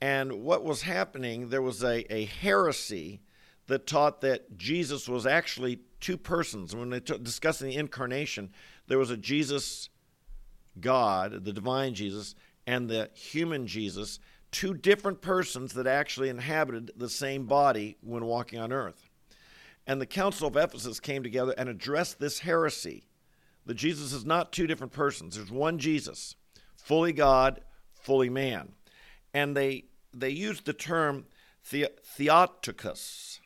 And 0.00 0.42
what 0.42 0.64
was 0.64 0.82
happening, 0.82 1.48
there 1.48 1.62
was 1.62 1.84
a, 1.84 2.12
a 2.12 2.24
heresy 2.24 3.20
that 3.68 3.86
taught 3.86 4.20
that 4.22 4.56
Jesus 4.56 5.08
was 5.08 5.26
actually 5.26 5.80
two 6.00 6.16
persons. 6.16 6.74
When 6.74 6.90
they 6.90 7.00
t- 7.00 7.18
discussing 7.18 7.68
the 7.68 7.76
incarnation, 7.76 8.50
there 8.88 8.98
was 8.98 9.10
a 9.10 9.16
Jesus 9.16 9.90
God, 10.80 11.44
the 11.44 11.52
divine 11.52 11.94
Jesus, 11.94 12.34
and 12.66 12.88
the 12.88 13.10
human 13.14 13.66
Jesus, 13.66 14.18
two 14.50 14.74
different 14.74 15.20
persons 15.20 15.72
that 15.74 15.86
actually 15.86 16.28
inhabited 16.28 16.92
the 16.96 17.08
same 17.08 17.46
body 17.46 17.96
when 18.00 18.24
walking 18.24 18.58
on 18.58 18.72
earth. 18.72 19.08
And 19.86 20.00
the 20.00 20.06
Council 20.06 20.48
of 20.48 20.56
Ephesus 20.56 20.98
came 20.98 21.22
together 21.22 21.54
and 21.56 21.68
addressed 21.68 22.18
this 22.18 22.40
heresy 22.40 23.06
that 23.66 23.74
Jesus 23.74 24.12
is 24.12 24.24
not 24.24 24.52
two 24.52 24.66
different 24.66 24.92
persons. 24.92 25.36
There's 25.36 25.50
one 25.50 25.78
Jesus, 25.78 26.36
fully 26.76 27.12
God, 27.12 27.60
fully 27.92 28.30
man. 28.30 28.72
And 29.34 29.56
they, 29.56 29.84
they 30.12 30.30
used 30.30 30.64
the 30.64 30.72
term 30.72 31.26
the, 31.70 31.88
Theotokos. 32.04 33.40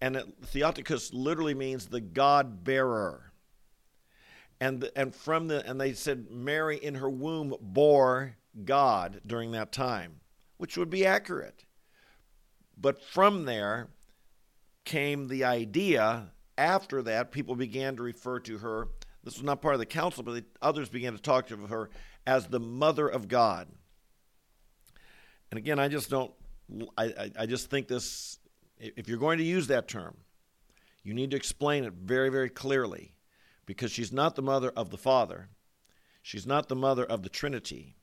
And 0.00 0.16
it, 0.16 0.26
Theotokos 0.44 1.12
literally 1.12 1.54
means 1.54 1.86
the 1.86 2.00
God 2.00 2.64
bearer. 2.64 3.32
And 4.60 4.88
and 4.96 5.14
from 5.14 5.48
the 5.48 5.68
and 5.68 5.80
they 5.80 5.92
said 5.92 6.30
Mary 6.30 6.76
in 6.76 6.96
her 6.96 7.10
womb 7.10 7.54
bore 7.60 8.36
God 8.64 9.20
during 9.26 9.52
that 9.52 9.72
time, 9.72 10.20
which 10.56 10.76
would 10.76 10.90
be 10.90 11.06
accurate. 11.06 11.64
But 12.76 13.02
from 13.02 13.44
there 13.44 13.88
came 14.84 15.28
the 15.28 15.44
idea. 15.44 16.30
After 16.56 17.02
that, 17.02 17.32
people 17.32 17.56
began 17.56 17.96
to 17.96 18.02
refer 18.02 18.38
to 18.40 18.58
her. 18.58 18.88
This 19.24 19.34
was 19.34 19.42
not 19.42 19.60
part 19.60 19.74
of 19.74 19.80
the 19.80 19.86
council, 19.86 20.22
but 20.22 20.34
the, 20.34 20.44
others 20.62 20.88
began 20.88 21.14
to 21.14 21.18
talk 21.18 21.48
to 21.48 21.56
her 21.56 21.90
as 22.26 22.46
the 22.46 22.60
Mother 22.60 23.08
of 23.08 23.26
God. 23.26 23.66
And 25.50 25.58
again, 25.58 25.78
I 25.78 25.88
just 25.88 26.10
don't. 26.10 26.32
I, 26.96 27.30
I 27.38 27.46
just 27.46 27.70
think 27.70 27.88
this. 27.88 28.38
If 28.78 29.08
you're 29.08 29.18
going 29.18 29.38
to 29.38 29.44
use 29.44 29.66
that 29.68 29.88
term, 29.88 30.16
you 31.02 31.14
need 31.14 31.30
to 31.30 31.36
explain 31.36 31.84
it 31.84 31.92
very, 31.92 32.28
very 32.28 32.50
clearly 32.50 33.14
because 33.66 33.90
she's 33.90 34.12
not 34.12 34.36
the 34.36 34.42
mother 34.42 34.72
of 34.76 34.90
the 34.90 34.98
Father. 34.98 35.48
She's 36.22 36.46
not 36.46 36.68
the 36.68 36.76
mother 36.76 37.04
of 37.04 37.22
the 37.22 37.28
Trinity. 37.28 37.96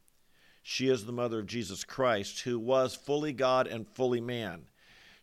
She 0.61 0.89
is 0.89 1.05
the 1.05 1.11
mother 1.11 1.39
of 1.39 1.47
Jesus 1.47 1.83
Christ, 1.83 2.41
who 2.41 2.59
was 2.59 2.93
fully 2.93 3.33
God 3.33 3.67
and 3.67 3.87
fully 3.87 4.21
man. 4.21 4.67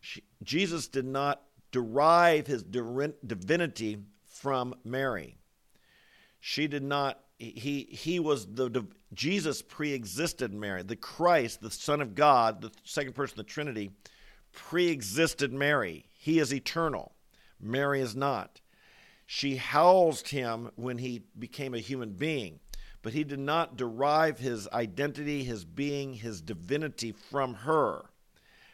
She, 0.01 0.23
Jesus 0.43 0.87
did 0.87 1.05
not 1.05 1.41
derive 1.71 2.47
his 2.47 2.63
divinity 2.63 3.99
from 4.25 4.75
Mary. 4.83 5.37
She 6.39 6.67
did 6.67 6.83
not, 6.83 7.19
he, 7.37 7.87
he 7.89 8.19
was 8.19 8.45
the, 8.47 8.85
Jesus 9.13 9.61
pre 9.61 9.93
existed 9.93 10.53
Mary. 10.53 10.83
The 10.83 10.95
Christ, 10.95 11.61
the 11.61 11.71
Son 11.71 12.01
of 12.01 12.15
God, 12.15 12.61
the 12.61 12.71
second 12.83 13.13
person 13.13 13.39
of 13.39 13.45
the 13.45 13.51
Trinity, 13.51 13.91
pre 14.51 14.87
existed 14.89 15.53
Mary. 15.53 16.05
He 16.13 16.39
is 16.39 16.53
eternal. 16.53 17.13
Mary 17.61 18.01
is 18.01 18.15
not. 18.15 18.61
She 19.31 19.57
housed 19.57 20.29
him 20.29 20.71
when 20.75 20.97
he 20.97 21.21
became 21.37 21.75
a 21.75 21.79
human 21.79 22.13
being, 22.13 22.59
but 23.03 23.13
he 23.13 23.23
did 23.23 23.37
not 23.37 23.77
derive 23.77 24.39
his 24.39 24.67
identity, 24.69 25.43
his 25.43 25.65
being, 25.65 26.15
his 26.15 26.41
divinity 26.41 27.11
from 27.11 27.53
her. 27.53 28.05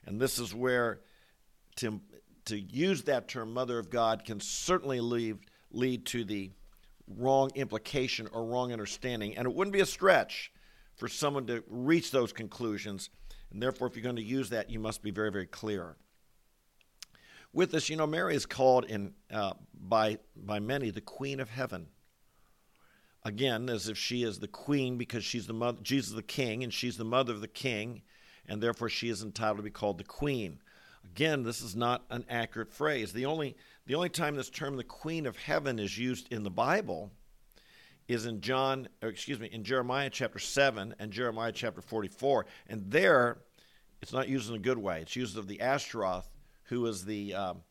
And 0.05 0.17
this 0.17 0.39
is 0.39 0.55
where 0.55 1.01
to, 1.75 1.99
to 2.45 2.57
use 2.57 3.03
that 3.03 3.27
term, 3.27 3.51
Mother 3.51 3.77
of 3.77 3.89
God, 3.89 4.23
can 4.23 4.39
certainly 4.39 5.01
lead, 5.01 5.39
lead 5.71 6.05
to 6.05 6.23
the 6.23 6.51
wrong 7.05 7.51
implication 7.55 8.29
or 8.31 8.45
wrong 8.45 8.71
understanding. 8.71 9.35
And 9.35 9.45
it 9.45 9.53
wouldn't 9.53 9.73
be 9.73 9.81
a 9.81 9.85
stretch 9.85 10.53
for 10.95 11.09
someone 11.09 11.47
to 11.47 11.65
reach 11.67 12.11
those 12.11 12.31
conclusions. 12.31 13.09
And 13.51 13.61
therefore, 13.61 13.87
if 13.87 13.97
you're 13.97 14.03
going 14.03 14.15
to 14.15 14.23
use 14.23 14.51
that, 14.51 14.69
you 14.69 14.79
must 14.79 15.03
be 15.03 15.11
very, 15.11 15.33
very 15.33 15.47
clear 15.47 15.97
with 17.55 17.73
us. 17.73 17.89
You 17.89 17.95
know, 17.95 18.05
Mary 18.05 18.35
is 18.35 18.45
called 18.45 18.85
in 18.85 19.13
uh, 19.31 19.53
by 19.73 20.19
by 20.35 20.59
many 20.59 20.91
the 20.91 21.01
Queen 21.01 21.39
of 21.39 21.49
Heaven. 21.49 21.87
Again, 23.23 23.69
as 23.69 23.89
if 23.89 23.97
she 23.97 24.21
is 24.21 24.37
the 24.37 24.47
queen 24.47 24.97
because 24.97 25.23
she's 25.23 25.47
the 25.47 25.53
mother, 25.53 25.79
Jesus 25.81 26.13
the 26.13 26.21
King, 26.21 26.63
and 26.63 26.71
she's 26.71 26.97
the 26.97 27.03
mother 27.03 27.33
of 27.33 27.41
the 27.41 27.47
King, 27.47 28.03
and 28.47 28.61
therefore 28.61 28.87
she 28.87 29.09
is 29.09 29.23
entitled 29.23 29.57
to 29.57 29.63
be 29.63 29.71
called 29.71 29.97
the 29.97 30.03
Queen. 30.03 30.59
Again, 31.03 31.41
this 31.41 31.61
is 31.61 31.75
not 31.75 32.03
an 32.11 32.23
accurate 32.29 32.71
phrase. 32.71 33.13
The 33.13 33.25
only 33.25 33.55
the 33.87 33.95
only 33.95 34.09
time 34.09 34.35
this 34.35 34.49
term, 34.51 34.77
the 34.77 34.83
Queen 34.83 35.25
of 35.25 35.37
Heaven, 35.37 35.79
is 35.79 35.97
used 35.97 36.31
in 36.31 36.43
the 36.43 36.51
Bible 36.51 37.09
is 38.07 38.27
in 38.27 38.39
John, 38.39 38.87
excuse 39.01 39.39
me, 39.39 39.47
in 39.51 39.63
Jeremiah 39.63 40.11
chapter 40.11 40.37
7 40.37 40.93
and 40.99 41.11
Jeremiah 41.11 41.51
chapter 41.51 41.81
44. 41.81 42.45
And 42.67 42.91
there, 42.91 43.39
it's 43.99 44.13
not 44.13 44.29
used 44.29 44.49
in 44.49 44.55
a 44.55 44.59
good 44.59 44.77
way. 44.77 45.01
It's 45.01 45.15
used 45.15 45.37
of 45.37 45.47
the 45.47 45.59
Ashtaroth 45.59 46.29
who 46.65 46.81
was 46.81 47.05
the 47.05 47.33
um, 47.33 47.63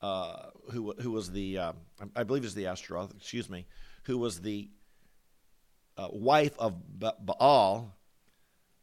uh, 0.00 0.50
who 0.70 0.94
who 1.00 1.10
was 1.10 1.30
the 1.30 1.58
um, 1.58 1.76
I 2.14 2.24
believe 2.24 2.44
is 2.44 2.54
the 2.54 2.66
Ashtaroth, 2.66 3.14
excuse 3.16 3.48
me, 3.48 3.66
who 4.04 4.18
was 4.18 4.40
the 4.40 4.70
uh, 5.96 6.08
wife 6.12 6.54
of 6.58 6.74
Baal, 6.98 7.94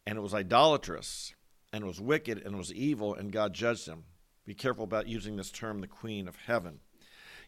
and 0.06 0.18
it 0.18 0.22
was 0.22 0.34
idolatrous, 0.34 1.34
and 1.72 1.84
it 1.84 1.88
was 1.88 2.02
wicked, 2.02 2.44
and 2.44 2.56
it 2.56 2.58
was 2.58 2.74
evil, 2.74 3.16
and 3.16 3.32
God 3.32 3.54
judged 3.54 3.88
them. 3.88 4.04
Be 4.46 4.54
careful 4.54 4.84
about 4.84 5.08
using 5.08 5.36
this 5.36 5.50
term, 5.50 5.82
the 5.82 5.88
Queen 5.88 6.28
of 6.28 6.36
Heaven. 6.36 6.80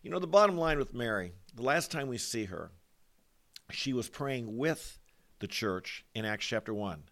You 0.02 0.10
know, 0.10 0.20
the 0.20 0.28
bottom 0.28 0.58
line 0.58 0.78
with 0.78 0.94
Mary, 0.94 1.34
the 1.54 1.64
last 1.64 1.92
time 1.92 2.08
we 2.08 2.18
see 2.18 2.46
her, 2.46 2.72
she 3.72 3.94
was 3.94 4.10
praying 4.10 4.58
with 4.58 5.00
the 5.40 5.48
church 5.48 6.06
in 6.16 6.26
Acts 6.26 6.46
chapter 6.46 6.74
1. 6.74 7.04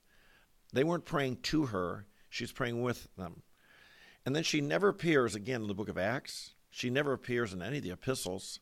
They 0.73 0.83
weren't 0.83 1.05
praying 1.05 1.37
to 1.43 1.67
her, 1.67 2.05
she's 2.29 2.51
praying 2.51 2.81
with 2.81 3.07
them. 3.17 3.41
And 4.25 4.35
then 4.35 4.43
she 4.43 4.59
never 4.59 4.89
appears 4.89 5.35
again 5.35 5.61
in 5.61 5.67
the 5.67 5.75
book 5.75 5.89
of 5.89 5.97
Acts. 5.97 6.55
She 6.69 6.89
never 6.89 7.13
appears 7.13 7.53
in 7.53 7.61
any 7.61 7.77
of 7.77 7.83
the 7.83 7.91
epistles. 7.91 8.59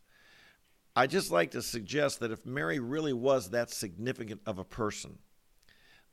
I 0.95 1.07
just 1.07 1.31
like 1.31 1.51
to 1.51 1.61
suggest 1.61 2.19
that 2.19 2.31
if 2.31 2.45
Mary 2.45 2.79
really 2.79 3.13
was 3.13 3.49
that 3.49 3.71
significant 3.71 4.41
of 4.45 4.59
a 4.59 4.63
person, 4.63 5.17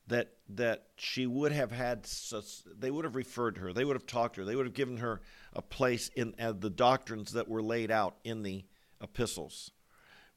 that 0.06 0.32
that 0.48 0.86
she 0.96 1.26
would 1.26 1.52
have 1.52 1.70
had 1.70 2.06
such, 2.06 2.62
they 2.64 2.90
would 2.90 3.04
have 3.04 3.16
referred 3.16 3.56
to 3.56 3.60
her, 3.60 3.72
they 3.72 3.84
would 3.84 3.96
have 3.96 4.06
talked 4.06 4.36
to 4.36 4.40
her, 4.40 4.44
they 4.44 4.56
would 4.56 4.66
have 4.66 4.74
given 4.74 4.96
her 4.96 5.20
a 5.52 5.60
place 5.60 6.10
in 6.16 6.34
uh, 6.40 6.52
the 6.52 6.70
doctrines 6.70 7.32
that 7.32 7.48
were 7.48 7.62
laid 7.62 7.90
out 7.90 8.16
in 8.24 8.42
the 8.42 8.64
epistles. 9.02 9.70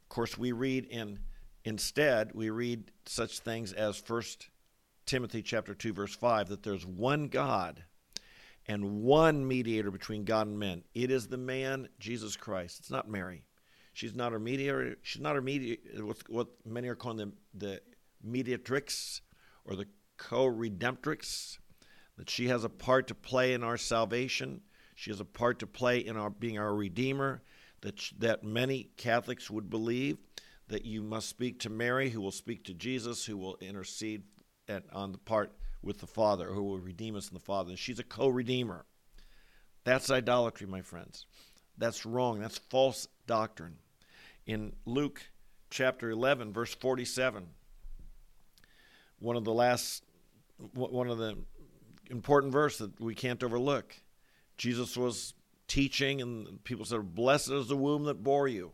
Of 0.01 0.10
course, 0.10 0.38
we 0.38 0.51
read 0.51 0.86
in 0.86 1.20
instead 1.63 2.32
we 2.34 2.50
read 2.50 2.91
such 3.05 3.39
things 3.39 3.72
as 3.72 3.98
First 3.98 4.50
Timothy 5.05 5.41
chapter 5.41 5.74
two 5.74 5.93
verse 5.93 6.15
five 6.15 6.50
that 6.50 6.63
there's 6.63 6.86
one 6.86 7.29
God 7.29 7.86
and 8.67 9.01
one 9.03 9.48
mediator 9.48 9.91
between 9.91 10.24
God 10.24 10.48
and 10.48 10.58
men. 10.58 10.84
It 10.93 11.12
is 11.12 11.27
the 11.27 11.38
man 11.38 11.89
Jesus 12.00 12.36
Christ. 12.36 12.79
It's 12.79 12.91
not 12.91 13.10
Mary. 13.10 13.43
She's 13.93 14.15
not 14.15 14.34
our 14.34 14.39
mediator. 14.39 14.98
She's 15.01 15.22
not 15.22 15.36
our 15.36 15.41
mediator. 15.41 16.03
What 16.27 16.48
many 16.65 16.88
are 16.88 16.96
calling 16.96 17.17
the 17.17 17.32
the 17.53 17.82
mediatrix 18.24 19.22
or 19.65 19.75
the 19.75 19.88
co-redemptrix. 20.17 21.58
That 22.17 22.29
she 22.29 22.48
has 22.48 22.63
a 22.63 22.70
part 22.70 23.08
to 23.08 23.15
play 23.15 23.53
in 23.53 23.63
our 23.63 23.77
salvation. 23.77 24.62
She 24.96 25.10
has 25.10 25.20
a 25.20 25.25
part 25.25 25.60
to 25.60 25.67
play 25.67 26.00
in 26.00 26.15
our 26.15 26.29
being 26.29 26.58
our 26.58 26.74
redeemer. 26.74 27.43
That 27.82 28.01
that 28.20 28.43
many 28.43 28.89
Catholics 28.98 29.50
would 29.51 29.70
believe 29.70 30.17
that 30.70 30.86
you 30.86 31.03
must 31.03 31.27
speak 31.29 31.60
to 31.60 31.70
Mary, 31.70 32.10
who 32.10 32.22
will 32.22 32.32
speak 32.32 32.63
to 32.63 32.74
Jesus, 32.74 33.25
who 33.25 33.38
will 33.38 33.58
intercede 33.60 34.24
at, 34.67 34.84
on 34.93 35.12
the 35.12 35.17
part 35.17 35.51
with 35.84 36.00
the 36.00 36.08
Father, 36.08 36.48
who 36.48 36.63
will 36.63 36.80
redeem 36.80 37.16
us 37.16 37.28
in 37.28 37.34
the 37.34 37.40
Father. 37.40 37.72
And 37.72 37.80
she's 37.80 38.00
a 38.00 38.04
co 38.04 38.28
redeemer. 38.28 38.86
That's 39.84 40.10
idolatry, 40.10 40.66
my 40.66 40.82
friends. 40.82 41.25
That's 41.78 42.06
wrong. 42.06 42.40
That's 42.40 42.58
false 42.58 43.08
doctrine. 43.28 43.78
In 44.46 44.74
Luke 44.86 45.22
chapter 45.70 46.10
11, 46.10 46.54
verse 46.54 46.74
47, 46.75 47.48
one 49.20 49.36
of 49.36 49.44
the 49.44 49.54
last, 49.54 50.04
one 50.74 51.10
of 51.10 51.18
the 51.18 51.38
important 52.10 52.54
verse 52.54 52.78
that 52.78 53.00
we 53.00 53.16
can't 53.16 53.44
overlook. 53.44 53.96
Jesus 54.58 54.96
was 54.96 55.34
teaching, 55.68 56.22
and 56.22 56.63
people 56.63 56.86
said, 56.86 57.16
Blessed 57.16 57.52
is 57.52 57.68
the 57.68 57.78
womb 57.78 58.04
that 58.06 58.24
bore 58.24 58.48
you, 58.48 58.72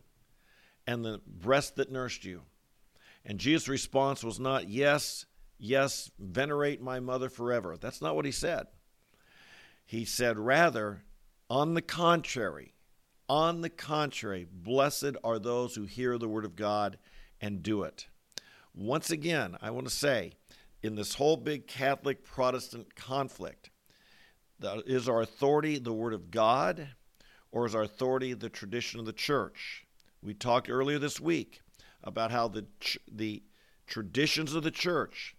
and 0.85 1.05
the 1.05 1.21
breast 1.25 1.77
that 1.77 1.91
nursed 1.91 2.25
you. 2.25 2.41
And 3.25 3.39
Jesus' 3.39 3.67
response 3.67 4.23
was 4.23 4.39
not, 4.39 4.67
Yes, 4.67 5.25
yes, 5.59 6.09
venerate 6.17 6.81
my 6.81 6.99
mother 6.99 7.29
forever. 7.29 7.77
That's 7.79 8.01
not 8.01 8.15
what 8.15 8.25
he 8.25 8.31
said. 8.31 8.67
He 9.85 10.05
said, 10.05 10.37
rather, 10.37 11.03
on 11.49 11.73
the 11.73 11.81
contrary, 11.81 12.73
on 13.27 13.61
the 13.61 13.69
contrary, 13.69 14.47
blessed 14.51 15.15
are 15.23 15.37
those 15.37 15.75
who 15.75 15.83
hear 15.83 16.17
the 16.17 16.27
word 16.27 16.45
of 16.45 16.55
God 16.55 16.97
and 17.41 17.61
do 17.61 17.83
it. 17.83 18.07
Once 18.73 19.11
again, 19.11 19.57
I 19.61 19.71
want 19.71 19.87
to 19.87 19.93
say, 19.93 20.33
in 20.81 20.95
this 20.95 21.15
whole 21.15 21.37
big 21.37 21.67
Catholic 21.67 22.23
Protestant 22.23 22.95
conflict, 22.95 23.69
is 24.61 25.09
our 25.09 25.21
authority 25.21 25.79
the 25.79 25.93
word 25.93 26.13
of 26.13 26.31
God 26.31 26.89
or 27.51 27.65
is 27.65 27.75
our 27.75 27.83
authority 27.83 28.33
the 28.33 28.49
tradition 28.49 28.99
of 28.99 29.05
the 29.05 29.13
church? 29.13 29.85
We 30.21 30.33
talked 30.33 30.69
earlier 30.69 30.99
this 30.99 31.19
week 31.19 31.61
about 32.03 32.31
how 32.31 32.47
the, 32.47 32.65
the 33.11 33.43
traditions 33.87 34.53
of 34.53 34.63
the 34.63 34.71
church 34.71 35.35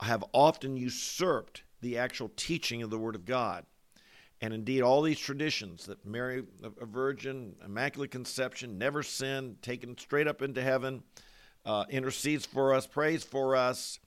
have 0.00 0.24
often 0.32 0.76
usurped 0.76 1.62
the 1.80 1.98
actual 1.98 2.30
teaching 2.36 2.82
of 2.82 2.90
the 2.90 2.98
Word 2.98 3.14
of 3.14 3.24
God. 3.24 3.64
And 4.40 4.52
indeed, 4.52 4.82
all 4.82 5.02
these 5.02 5.18
traditions 5.18 5.86
that 5.86 6.04
Mary, 6.04 6.42
a 6.62 6.84
virgin, 6.84 7.54
immaculate 7.64 8.10
conception, 8.10 8.78
never 8.78 9.02
sinned, 9.02 9.62
taken 9.62 9.96
straight 9.96 10.26
up 10.26 10.42
into 10.42 10.60
heaven, 10.60 11.02
uh, 11.64 11.84
intercedes 11.88 12.44
for 12.44 12.74
us, 12.74 12.86
prays 12.86 13.24
for 13.24 13.56
us, 13.56 14.00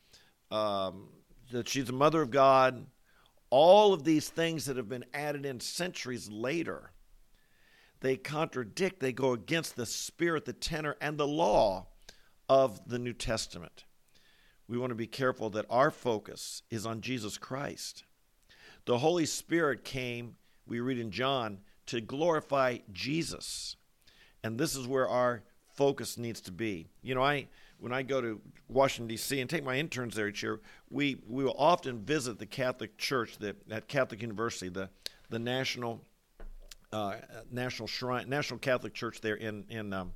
um, 0.52 1.10
that 1.52 1.68
she's 1.68 1.86
the 1.86 1.94
mother 1.94 2.22
of 2.22 2.30
God, 2.30 2.86
all 3.50 3.94
of 3.94 4.04
these 4.04 4.30
things 4.30 4.66
that 4.66 4.78
have 4.78 4.90
been 4.90 5.06
added 5.14 5.46
in 5.46 5.60
centuries 5.60 6.30
later, 6.30 6.92
they 8.02 8.18
contradict, 8.18 9.00
they 9.00 9.14
go 9.14 9.32
against 9.32 9.76
the 9.76 9.86
spirit, 9.86 10.46
the 10.46 10.54
tenor, 10.54 10.96
and 11.02 11.18
the 11.18 11.28
law 11.28 11.88
of 12.50 12.88
the 12.88 13.00
New 13.00 13.14
Testament 13.14 13.86
we 14.68 14.78
want 14.78 14.92
to 14.92 14.96
be 14.96 15.08
careful 15.08 15.50
that 15.52 15.66
our 15.70 15.92
focus 15.92 16.64
is 16.70 16.86
on 16.86 17.02
Jesus 17.02 17.38
Christ. 17.38 18.04
The 18.86 19.00
Holy 19.00 19.26
Spirit 19.26 19.84
came, 19.84 20.36
we 20.66 20.80
read 20.80 21.00
in 21.00 21.12
John, 21.12 21.60
to 21.88 22.02
glorify 22.02 22.80
Jesus. 22.92 23.76
And 24.44 24.58
this 24.58 24.76
is 24.76 24.88
where 24.88 25.08
our 25.08 25.44
focus 25.76 26.18
needs 26.18 26.42
to 26.42 26.52
be. 26.52 26.88
You 27.02 27.16
know, 27.16 27.24
I 27.24 27.48
when 27.80 27.94
I 27.94 28.02
go 28.02 28.22
to 28.22 28.42
Washington 28.68 29.08
D.C. 29.08 29.40
and 29.40 29.50
take 29.50 29.64
my 29.64 29.76
interns 29.76 30.16
there 30.16 30.28
each 30.28 30.42
year, 30.42 30.60
we 30.90 31.22
we 31.28 31.44
will 31.44 31.56
often 31.58 32.00
visit 32.00 32.40
the 32.40 32.46
Catholic 32.46 32.98
Church 32.98 33.38
that 33.38 33.56
at 33.70 33.88
Catholic 33.88 34.22
University, 34.22 34.70
the 34.70 34.90
the 35.30 35.40
national 35.40 36.02
uh, 36.92 37.16
national 37.52 37.88
shrine, 37.88 38.30
National 38.30 38.60
Catholic 38.60 38.94
Church 38.94 39.22
there 39.22 39.36
in 39.36 39.66
in 39.70 39.94
um, 39.94 40.14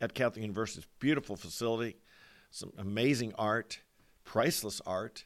at 0.00 0.14
Catholic 0.14 0.42
University. 0.42 0.86
Beautiful 1.00 1.36
facility, 1.36 1.96
some 2.50 2.72
amazing 2.78 3.32
art, 3.38 3.80
priceless 4.24 4.80
art. 4.86 5.24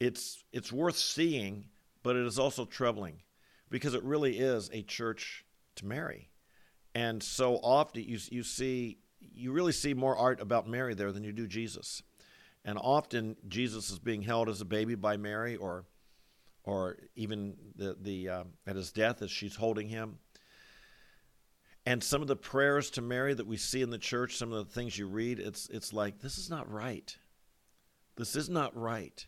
It's 0.00 0.44
it's 0.52 0.72
worth 0.72 0.96
seeing, 0.96 1.66
but 2.02 2.16
it 2.16 2.26
is 2.26 2.38
also 2.38 2.64
troubling 2.64 3.22
because 3.70 3.94
it 3.94 4.02
really 4.02 4.38
is 4.38 4.70
a 4.72 4.82
church 4.82 5.44
to 5.76 5.86
Mary, 5.86 6.30
and 6.94 7.22
so 7.22 7.56
often 7.56 8.02
you 8.04 8.18
you 8.30 8.42
see 8.42 8.98
you 9.20 9.52
really 9.52 9.72
see 9.72 9.94
more 9.94 10.16
art 10.16 10.40
about 10.40 10.68
Mary 10.68 10.94
there 10.94 11.12
than 11.12 11.24
you 11.24 11.32
do 11.32 11.46
Jesus, 11.46 12.02
and 12.64 12.78
often 12.78 13.36
Jesus 13.48 13.90
is 13.90 13.98
being 13.98 14.22
held 14.22 14.48
as 14.48 14.60
a 14.60 14.64
baby 14.64 14.94
by 14.94 15.16
Mary 15.16 15.56
or 15.56 15.84
or 16.64 16.98
even 17.16 17.56
the 17.76 17.96
the 18.00 18.28
uh, 18.28 18.44
at 18.66 18.76
his 18.76 18.92
death 18.92 19.22
as 19.22 19.30
she's 19.30 19.56
holding 19.56 19.88
him. 19.88 20.18
And 21.88 22.04
some 22.04 22.20
of 22.20 22.28
the 22.28 22.36
prayers 22.36 22.90
to 22.90 23.00
Mary 23.00 23.32
that 23.32 23.46
we 23.46 23.56
see 23.56 23.80
in 23.80 23.88
the 23.88 23.96
church, 23.96 24.36
some 24.36 24.52
of 24.52 24.66
the 24.66 24.70
things 24.70 24.98
you 24.98 25.06
read, 25.06 25.38
it's 25.38 25.70
it's 25.70 25.90
like 25.94 26.20
this 26.20 26.36
is 26.36 26.50
not 26.50 26.70
right. 26.70 27.16
This 28.14 28.36
is 28.36 28.50
not 28.50 28.76
right. 28.76 29.26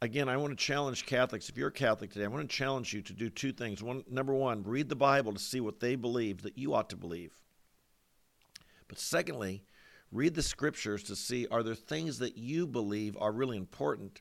Again, 0.00 0.28
I 0.28 0.38
want 0.38 0.50
to 0.50 0.56
challenge 0.56 1.06
Catholics. 1.06 1.48
If 1.48 1.56
you're 1.56 1.68
a 1.68 1.72
Catholic 1.72 2.10
today, 2.10 2.24
I 2.24 2.28
want 2.28 2.50
to 2.50 2.56
challenge 2.56 2.92
you 2.92 3.00
to 3.02 3.12
do 3.12 3.30
two 3.30 3.52
things. 3.52 3.80
One, 3.80 4.02
number 4.10 4.34
one, 4.34 4.64
read 4.64 4.88
the 4.88 4.96
Bible 4.96 5.32
to 5.32 5.38
see 5.38 5.60
what 5.60 5.78
they 5.78 5.94
believe 5.94 6.42
that 6.42 6.58
you 6.58 6.74
ought 6.74 6.90
to 6.90 6.96
believe. 6.96 7.32
But 8.88 8.98
secondly, 8.98 9.62
read 10.10 10.34
the 10.34 10.42
scriptures 10.42 11.04
to 11.04 11.14
see 11.14 11.46
are 11.48 11.62
there 11.62 11.76
things 11.76 12.18
that 12.18 12.36
you 12.36 12.66
believe 12.66 13.16
are 13.20 13.30
really 13.30 13.56
important 13.56 14.20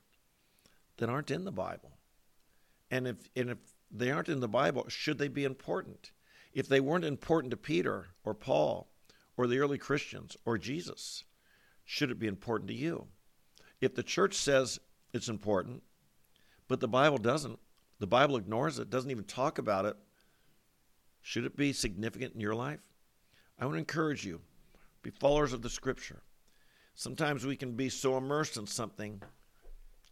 that 0.97 1.09
aren't 1.09 1.31
in 1.31 1.43
the 1.43 1.51
Bible. 1.51 1.97
And 2.91 3.07
if 3.07 3.17
and 3.35 3.49
if 3.49 3.57
they 3.89 4.11
aren't 4.11 4.29
in 4.29 4.41
the 4.41 4.47
Bible, 4.47 4.85
should 4.89 5.17
they 5.17 5.27
be 5.27 5.43
important? 5.43 6.11
If 6.53 6.67
they 6.67 6.79
weren't 6.79 7.05
important 7.05 7.51
to 7.51 7.57
Peter 7.57 8.07
or 8.23 8.33
Paul 8.33 8.89
or 9.37 9.47
the 9.47 9.59
early 9.59 9.77
Christians 9.77 10.35
or 10.45 10.57
Jesus, 10.57 11.23
should 11.85 12.11
it 12.11 12.19
be 12.19 12.27
important 12.27 12.67
to 12.69 12.73
you? 12.75 13.07
If 13.79 13.95
the 13.95 14.03
church 14.03 14.35
says 14.35 14.79
it's 15.13 15.29
important, 15.29 15.83
but 16.67 16.79
the 16.79 16.87
Bible 16.87 17.17
doesn't, 17.17 17.59
the 17.99 18.07
Bible 18.07 18.37
ignores 18.37 18.79
it, 18.79 18.89
doesn't 18.89 19.11
even 19.11 19.23
talk 19.23 19.57
about 19.57 19.85
it, 19.85 19.95
should 21.21 21.45
it 21.45 21.55
be 21.55 21.73
significant 21.73 22.33
in 22.33 22.41
your 22.41 22.55
life? 22.55 22.79
I 23.59 23.65
want 23.65 23.75
to 23.75 23.79
encourage 23.79 24.25
you 24.25 24.41
be 25.03 25.09
followers 25.09 25.53
of 25.53 25.61
the 25.61 25.69
scripture. 25.69 26.21
Sometimes 26.95 27.45
we 27.45 27.55
can 27.55 27.75
be 27.75 27.89
so 27.89 28.17
immersed 28.17 28.57
in 28.57 28.67
something 28.67 29.21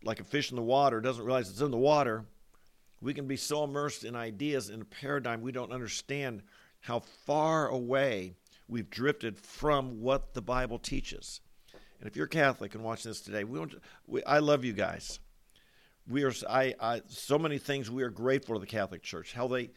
like 0.03 0.19
a 0.19 0.23
fish 0.23 0.49
in 0.49 0.55
the 0.55 0.63
water 0.63 1.01
doesn't 1.01 1.25
realize 1.25 1.49
it's 1.49 1.61
in 1.61 1.71
the 1.71 1.77
water 1.77 2.25
we 3.01 3.13
can 3.13 3.27
be 3.27 3.37
so 3.37 3.63
immersed 3.63 4.03
in 4.03 4.15
ideas 4.15 4.69
in 4.69 4.81
a 4.81 4.85
paradigm 4.85 5.41
we 5.41 5.51
don't 5.51 5.71
understand 5.71 6.41
how 6.81 6.99
far 6.99 7.67
away 7.69 8.35
we've 8.67 8.89
drifted 8.89 9.37
from 9.37 10.01
what 10.01 10.33
the 10.33 10.41
Bible 10.41 10.79
teaches. 10.79 11.41
And 11.99 12.07
if 12.07 12.15
you're 12.15 12.27
Catholic 12.27 12.75
and 12.75 12.83
watching 12.83 13.09
this 13.09 13.21
today, 13.21 13.43
we, 13.43 13.59
we 14.07 14.23
I 14.23 14.39
love 14.39 14.63
you 14.63 14.73
guys. 14.73 15.19
We 16.07 16.23
are 16.23 16.33
I, 16.49 16.73
I 16.79 17.01
so 17.07 17.37
many 17.37 17.57
things 17.57 17.91
we 17.91 18.03
are 18.03 18.09
grateful 18.09 18.55
to 18.55 18.61
the 18.61 18.67
Catholic 18.67 19.03
Church, 19.03 19.33
how 19.33 19.47
they 19.47 19.69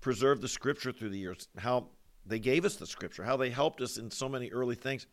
preserved 0.00 0.42
the 0.42 0.48
Scripture 0.48 0.92
through 0.92 1.10
the 1.10 1.18
years, 1.18 1.48
how 1.58 1.88
they 2.26 2.38
gave 2.38 2.64
us 2.64 2.76
the 2.76 2.86
Scripture, 2.86 3.24
how 3.24 3.36
they 3.36 3.50
helped 3.50 3.80
us 3.80 3.96
in 3.96 4.10
so 4.10 4.28
many 4.28 4.50
early 4.50 4.76
things, 4.76 5.06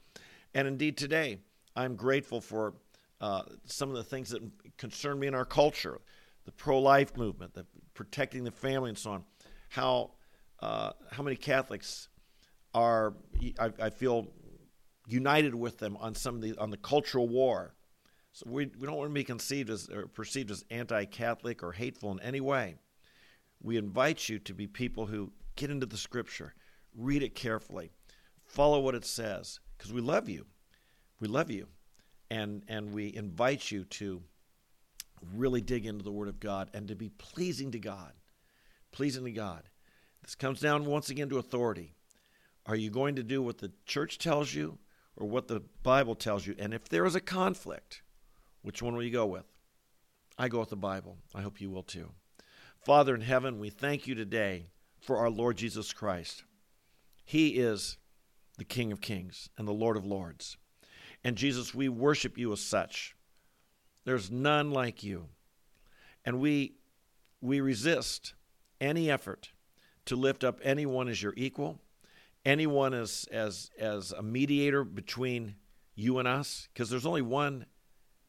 and 0.54 0.68
indeed 0.68 0.98
today 0.98 1.40
I'm 1.76 1.96
grateful 1.96 2.42
for 2.42 2.74
uh, 3.20 3.44
some 3.66 3.90
of 3.90 3.96
the 3.96 4.04
things 4.04 4.30
that 4.30 4.42
concern 4.78 5.20
me 5.20 5.28
in 5.28 5.36
our 5.36 5.46
culture 5.46 6.00
the 6.46 6.52
pro-life 6.52 7.16
movement, 7.18 7.54
the 7.54 7.66
protecting 7.94 8.44
the 8.44 8.52
family, 8.52 8.90
and 8.90 8.98
so 8.98 9.12
on. 9.12 9.24
How 9.70 10.12
uh, 10.60 10.92
how 11.12 11.24
many 11.24 11.36
Catholics 11.36 12.10
are 12.74 13.14
I, 13.60 13.72
I, 13.80 13.90
feel 13.90 14.28
united 15.08 15.56
with 15.56 15.80
them 15.80 15.98
on 15.98 16.16
some 16.16 16.36
of 16.36 16.42
the 16.42 16.58
on 16.58 16.70
the 16.70 16.78
cultural 16.78 17.28
war. 17.28 17.76
So 18.34 18.46
we, 18.48 18.68
we 18.80 18.88
don't 18.88 18.96
want 18.96 19.10
to 19.10 19.14
be 19.14 19.24
conceived 19.24 19.70
as 19.70 19.90
or 19.90 20.08
perceived 20.08 20.52
as 20.52 20.64
anti-Catholic 20.70 21.64
or 21.64 21.74
hateful 21.74 22.12
in 22.12 22.22
any 22.22 22.40
way. 22.40 22.76
We 23.62 23.78
invite 23.78 24.30
you 24.30 24.40
to 24.40 24.54
be 24.54 24.68
people 24.68 25.08
who 25.08 25.34
get 25.56 25.70
into 25.70 25.86
the 25.86 25.98
Scripture, 25.98 26.54
read 26.96 27.24
it 27.24 27.36
carefully, 27.36 27.92
follow 28.46 28.80
what 28.80 28.96
it 28.96 29.06
says, 29.06 29.60
because 29.78 29.92
we 29.92 30.00
love 30.00 30.30
you. 30.30 30.46
We 31.20 31.28
love 31.28 31.52
you, 31.52 31.68
and 32.30 32.64
and 32.68 32.94
we 32.94 33.14
invite 33.14 33.70
you 33.70 33.84
to 33.86 34.24
really 35.36 35.62
dig 35.62 35.86
into 35.86 36.04
the 36.04 36.12
Word 36.12 36.28
of 36.28 36.40
God 36.40 36.70
and 36.74 36.88
to 36.88 36.96
be 36.96 37.10
pleasing 37.10 37.72
to 37.72 37.80
God. 37.80 38.14
Pleasing 38.92 39.26
to 39.26 39.32
God. 39.32 39.64
This 40.22 40.36
comes 40.36 40.60
down 40.60 40.86
once 40.86 41.10
again 41.10 41.30
to 41.30 41.38
authority. 41.38 41.94
Are 42.66 42.76
you 42.76 42.90
going 42.90 43.16
to 43.16 43.24
do 43.24 43.42
what 43.42 43.58
the 43.58 43.72
church 43.86 44.18
tells 44.18 44.54
you 44.54 44.78
or 45.16 45.28
what 45.28 45.48
the 45.48 45.62
Bible 45.84 46.16
tells 46.16 46.46
you? 46.46 46.56
And 46.60 46.74
if 46.74 46.88
there 46.90 47.06
is 47.06 47.16
a 47.16 47.22
conflict, 47.22 48.04
which 48.62 48.82
one 48.82 48.96
will 48.96 49.04
you 49.04 49.12
go 49.12 49.26
with? 49.26 49.46
I 50.38 50.48
go 50.48 50.60
with 50.60 50.70
the 50.70 50.76
Bible. 50.76 51.18
I 51.34 51.42
hope 51.42 51.60
you 51.60 51.70
will 51.70 51.84
too. 51.84 52.12
Father 52.78 53.16
in 53.16 53.22
heaven, 53.22 53.60
we 53.60 53.70
thank 53.70 54.08
you 54.08 54.16
today 54.16 54.68
for 55.00 55.18
our 55.18 55.30
Lord 55.30 55.58
Jesus 55.58 55.94
Christ. 55.94 56.44
He 57.24 57.60
is 57.60 57.98
the 58.58 58.64
King 58.64 58.92
of 58.92 59.02
kings 59.02 59.50
and 59.58 59.68
the 59.68 59.74
Lord 59.74 59.98
of 59.98 60.06
lords. 60.06 60.58
And 61.24 61.36
Jesus, 61.36 61.74
we 61.74 61.90
worship 61.90 62.38
you 62.38 62.52
as 62.52 62.62
such. 62.62 63.16
There's 64.04 64.32
none 64.32 64.72
like 64.72 65.04
you. 65.04 65.28
And 66.26 66.40
we 66.40 66.76
we 67.42 67.60
resist 67.60 68.34
any 68.80 69.10
effort 69.10 69.52
to 70.06 70.16
lift 70.16 70.44
up 70.44 70.60
anyone 70.64 71.08
as 71.08 71.22
your 71.22 71.34
equal, 71.36 71.80
anyone 72.46 72.94
as 72.94 73.28
as 73.32 73.70
as 73.80 74.12
a 74.12 74.22
mediator 74.22 74.84
between 74.84 75.56
you 75.96 76.20
and 76.20 76.28
us, 76.28 76.68
because 76.74 76.90
there's 76.90 77.06
only 77.06 77.22
one 77.22 77.66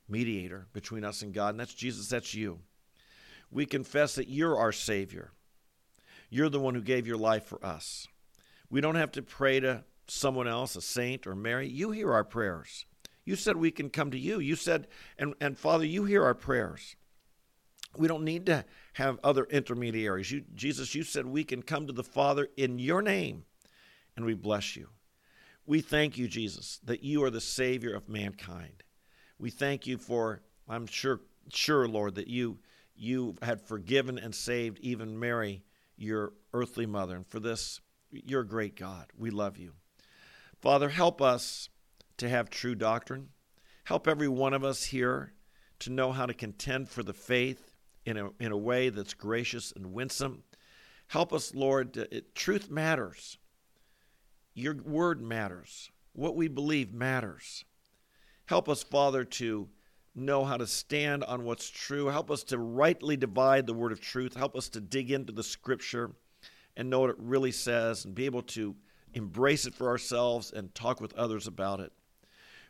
mediator 0.08 0.66
between 0.72 1.04
us 1.04 1.22
and 1.22 1.32
God, 1.32 1.50
and 1.50 1.60
that's 1.60 1.74
Jesus, 1.74 2.08
that's 2.08 2.34
you. 2.34 2.60
We 3.50 3.66
confess 3.66 4.14
that 4.14 4.28
you're 4.28 4.56
our 4.56 4.72
Savior. 4.72 5.32
You're 6.30 6.48
the 6.48 6.60
one 6.60 6.74
who 6.74 6.80
gave 6.80 7.06
your 7.06 7.18
life 7.18 7.44
for 7.44 7.64
us. 7.64 8.08
We 8.70 8.80
don't 8.80 8.94
have 8.94 9.12
to 9.12 9.22
pray 9.22 9.60
to 9.60 9.84
someone 10.06 10.48
else, 10.48 10.76
a 10.76 10.80
saint 10.80 11.26
or 11.26 11.34
Mary. 11.34 11.68
You 11.68 11.90
hear 11.90 12.12
our 12.12 12.24
prayers. 12.24 12.86
You 13.24 13.36
said 13.36 13.56
we 13.56 13.70
can 13.70 13.90
come 13.90 14.10
to 14.10 14.18
you. 14.18 14.40
You 14.40 14.56
said, 14.56 14.88
and, 15.18 15.34
and 15.40 15.56
Father, 15.56 15.84
you 15.84 16.04
hear 16.04 16.24
our 16.24 16.34
prayers. 16.34 16.96
We 17.96 18.08
don't 18.08 18.24
need 18.24 18.46
to 18.46 18.64
have 18.94 19.20
other 19.22 19.44
intermediaries. 19.44 20.30
You, 20.30 20.44
Jesus, 20.54 20.94
you 20.94 21.02
said 21.02 21.26
we 21.26 21.44
can 21.44 21.62
come 21.62 21.86
to 21.86 21.92
the 21.92 22.02
Father 22.02 22.48
in 22.56 22.78
your 22.78 23.02
name, 23.02 23.44
and 24.16 24.24
we 24.24 24.34
bless 24.34 24.76
you. 24.76 24.88
We 25.66 25.80
thank 25.80 26.18
you, 26.18 26.26
Jesus, 26.26 26.80
that 26.84 27.04
you 27.04 27.22
are 27.22 27.30
the 27.30 27.40
Savior 27.40 27.94
of 27.94 28.08
mankind. 28.08 28.82
We 29.38 29.50
thank 29.50 29.86
you 29.86 29.98
for, 29.98 30.42
I'm 30.68 30.86
sure, 30.86 31.20
sure, 31.50 31.86
Lord, 31.86 32.16
that 32.16 32.28
you 32.28 32.58
you 32.94 33.34
had 33.42 33.60
forgiven 33.60 34.18
and 34.18 34.34
saved 34.34 34.78
even 34.80 35.18
Mary, 35.18 35.64
your 35.96 36.34
earthly 36.52 36.86
mother. 36.86 37.16
And 37.16 37.26
for 37.26 37.40
this, 37.40 37.80
you're 38.10 38.42
a 38.42 38.46
great 38.46 38.76
God. 38.76 39.06
We 39.16 39.30
love 39.30 39.56
you. 39.56 39.72
Father, 40.60 40.88
help 40.88 41.20
us 41.20 41.68
to 42.22 42.28
have 42.28 42.48
true 42.48 42.76
doctrine. 42.76 43.28
Help 43.84 44.06
every 44.06 44.28
one 44.28 44.54
of 44.54 44.64
us 44.64 44.84
here 44.84 45.32
to 45.80 45.90
know 45.90 46.12
how 46.12 46.24
to 46.24 46.32
contend 46.32 46.88
for 46.88 47.02
the 47.02 47.12
faith 47.12 47.74
in 48.06 48.16
a, 48.16 48.30
in 48.38 48.52
a 48.52 48.56
way 48.56 48.90
that's 48.90 49.12
gracious 49.12 49.72
and 49.74 49.92
winsome. 49.92 50.44
Help 51.08 51.32
us, 51.32 51.52
Lord. 51.52 51.94
To, 51.94 52.16
it, 52.16 52.34
truth 52.36 52.70
matters. 52.70 53.38
Your 54.54 54.76
word 54.84 55.20
matters. 55.20 55.90
What 56.12 56.36
we 56.36 56.46
believe 56.46 56.92
matters. 56.92 57.64
Help 58.46 58.68
us, 58.68 58.84
Father, 58.84 59.24
to 59.24 59.68
know 60.14 60.44
how 60.44 60.56
to 60.56 60.66
stand 60.66 61.24
on 61.24 61.42
what's 61.42 61.68
true. 61.68 62.06
Help 62.06 62.30
us 62.30 62.44
to 62.44 62.58
rightly 62.58 63.16
divide 63.16 63.66
the 63.66 63.74
word 63.74 63.90
of 63.90 64.00
truth. 64.00 64.36
Help 64.36 64.54
us 64.54 64.68
to 64.68 64.80
dig 64.80 65.10
into 65.10 65.32
the 65.32 65.42
scripture 65.42 66.12
and 66.76 66.88
know 66.88 67.00
what 67.00 67.10
it 67.10 67.16
really 67.18 67.52
says 67.52 68.04
and 68.04 68.14
be 68.14 68.26
able 68.26 68.42
to 68.42 68.76
embrace 69.14 69.66
it 69.66 69.74
for 69.74 69.88
ourselves 69.88 70.52
and 70.52 70.72
talk 70.72 71.00
with 71.00 71.12
others 71.14 71.48
about 71.48 71.80
it. 71.80 71.92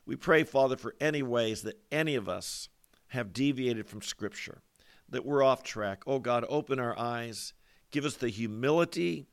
We 0.04 0.16
pray, 0.16 0.44
Father, 0.44 0.76
for 0.76 0.96
any 1.00 1.22
ways 1.22 1.62
that 1.62 1.80
any 1.92 2.16
of 2.16 2.28
us 2.28 2.68
have 3.08 3.32
deviated 3.32 3.86
from 3.86 4.02
Scripture, 4.02 4.62
that 5.08 5.24
we're 5.24 5.42
off 5.42 5.62
track. 5.62 6.02
Oh 6.06 6.18
God, 6.18 6.44
open 6.48 6.80
our 6.80 6.98
eyes. 6.98 7.52
Give 7.90 8.04
us 8.04 8.16
the 8.16 8.28
humility 8.28 9.26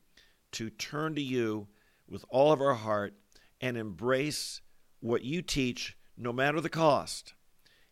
to 0.52 0.70
turn 0.70 1.16
to 1.16 1.22
you 1.22 1.68
with 2.08 2.26
all 2.30 2.52
of 2.52 2.62
our 2.62 2.76
heart 2.76 3.14
and 3.62 3.78
embrace 3.78 4.62
what 5.00 5.24
you 5.24 5.42
teach, 5.42 5.98
no 6.18 6.34
matter 6.34 6.60
the 6.62 6.70
cost. 6.70 7.34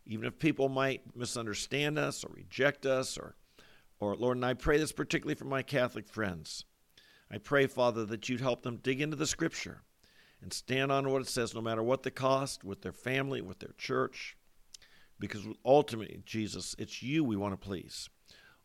Even 0.06 0.26
if 0.26 0.38
people 0.38 0.68
might 0.68 1.16
misunderstand 1.16 1.98
us 1.98 2.24
or 2.24 2.32
reject 2.34 2.86
us, 2.86 3.18
or, 3.18 3.36
or 3.98 4.14
Lord, 4.14 4.36
and 4.36 4.44
I 4.44 4.54
pray 4.54 4.78
this 4.78 4.92
particularly 4.92 5.34
for 5.34 5.44
my 5.46 5.62
Catholic 5.62 6.08
friends. 6.08 6.64
I 7.30 7.38
pray, 7.38 7.66
Father, 7.66 8.04
that 8.06 8.28
you'd 8.28 8.40
help 8.40 8.62
them 8.62 8.76
dig 8.76 9.00
into 9.00 9.16
the 9.16 9.26
Scripture 9.26 9.82
and 10.42 10.52
stand 10.52 10.92
on 10.92 11.10
what 11.10 11.22
it 11.22 11.28
says, 11.28 11.54
no 11.54 11.60
matter 11.60 11.82
what 11.82 12.02
the 12.02 12.10
cost, 12.10 12.64
with 12.64 12.82
their 12.82 12.92
family, 12.92 13.40
with 13.40 13.58
their 13.58 13.74
church. 13.76 14.36
Because 15.18 15.46
ultimately, 15.64 16.22
Jesus, 16.24 16.76
it's 16.78 17.02
you 17.02 17.24
we 17.24 17.36
want 17.36 17.60
to 17.60 17.66
please. 17.66 18.08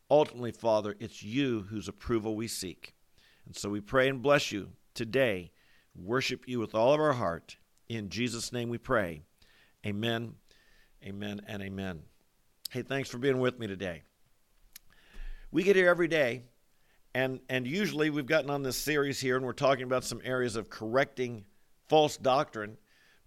Ultimately, 0.10 0.52
Father, 0.52 0.96
it's 1.00 1.24
you 1.24 1.66
whose 1.70 1.88
approval 1.88 2.36
we 2.36 2.48
seek. 2.48 2.94
And 3.46 3.56
so 3.56 3.70
we 3.70 3.82
pray 3.82 4.08
and 4.08 4.22
bless 4.22 4.52
you 4.52 4.70
today, 4.94 5.52
worship 5.96 6.48
you 6.48 6.60
with 6.60 6.76
all 6.76 6.94
of 6.94 7.00
our 7.00 7.14
heart. 7.14 7.58
In 7.90 8.10
Jesus' 8.10 8.54
name 8.54 8.70
we 8.70 8.78
pray. 8.78 9.24
Amen, 9.86 10.36
amen, 11.04 11.42
and 11.48 11.62
amen. 11.62 12.04
Hey, 12.70 12.84
thanks 12.84 13.10
for 13.10 13.18
being 13.18 13.40
with 13.40 13.60
me 13.60 13.68
today. 13.68 14.04
We 15.52 15.64
get 15.64 15.76
here 15.76 15.90
every 15.90 16.08
day, 16.08 16.44
and, 17.14 17.40
and 17.50 17.68
usually 17.68 18.10
we've 18.10 18.26
gotten 18.26 18.50
on 18.50 18.64
this 18.64 18.78
series 18.78 19.20
here, 19.20 19.36
and 19.36 19.46
we're 19.46 19.54
talking 19.54 19.84
about 19.84 20.04
some 20.04 20.22
areas 20.24 20.56
of 20.56 20.70
correcting 20.70 21.46
false 21.94 22.18
doctrine. 22.18 22.76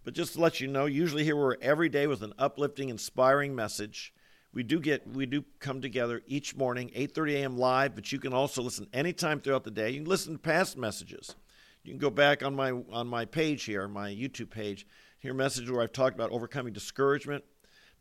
But 0.03 0.15
just 0.15 0.33
to 0.33 0.41
let 0.41 0.59
you 0.59 0.67
know, 0.67 0.87
usually 0.87 1.23
here 1.23 1.37
we're 1.37 1.55
every 1.63 1.89
day 1.89 2.09
with 2.09 2.25
an 2.25 2.33
uplifting, 2.37 2.89
inspiring 2.89 3.55
message. 3.55 4.13
We 4.53 4.65
do 4.65 4.81
get 4.81 5.07
we 5.07 5.25
do 5.25 5.45
come 5.61 5.81
together 5.81 6.21
each 6.27 6.57
morning, 6.57 6.91
8:30 6.97 7.35
a.m. 7.35 7.59
live, 7.59 7.95
but 7.95 8.11
you 8.11 8.19
can 8.19 8.33
also 8.33 8.63
listen 8.63 8.89
anytime 8.93 9.41
throughout 9.41 9.63
the 9.63 9.71
day. 9.71 9.91
You 9.91 10.01
can 10.01 10.09
listen 10.09 10.33
to 10.33 10.39
past 10.41 10.77
messages. 10.77 11.37
You 11.85 11.93
can 11.93 12.01
go 12.01 12.11
back 12.11 12.43
on 12.43 12.57
my 12.57 12.73
on 12.91 13.07
my 13.07 13.25
page 13.25 13.63
here, 13.63 13.87
my 13.87 14.11
YouTube 14.11 14.51
page, 14.51 14.85
hear 15.21 15.31
a 15.31 15.35
message 15.37 15.71
where 15.71 15.81
I've 15.81 15.93
talked 15.93 16.17
about 16.17 16.33
overcoming 16.33 16.73
discouragement, 16.73 17.45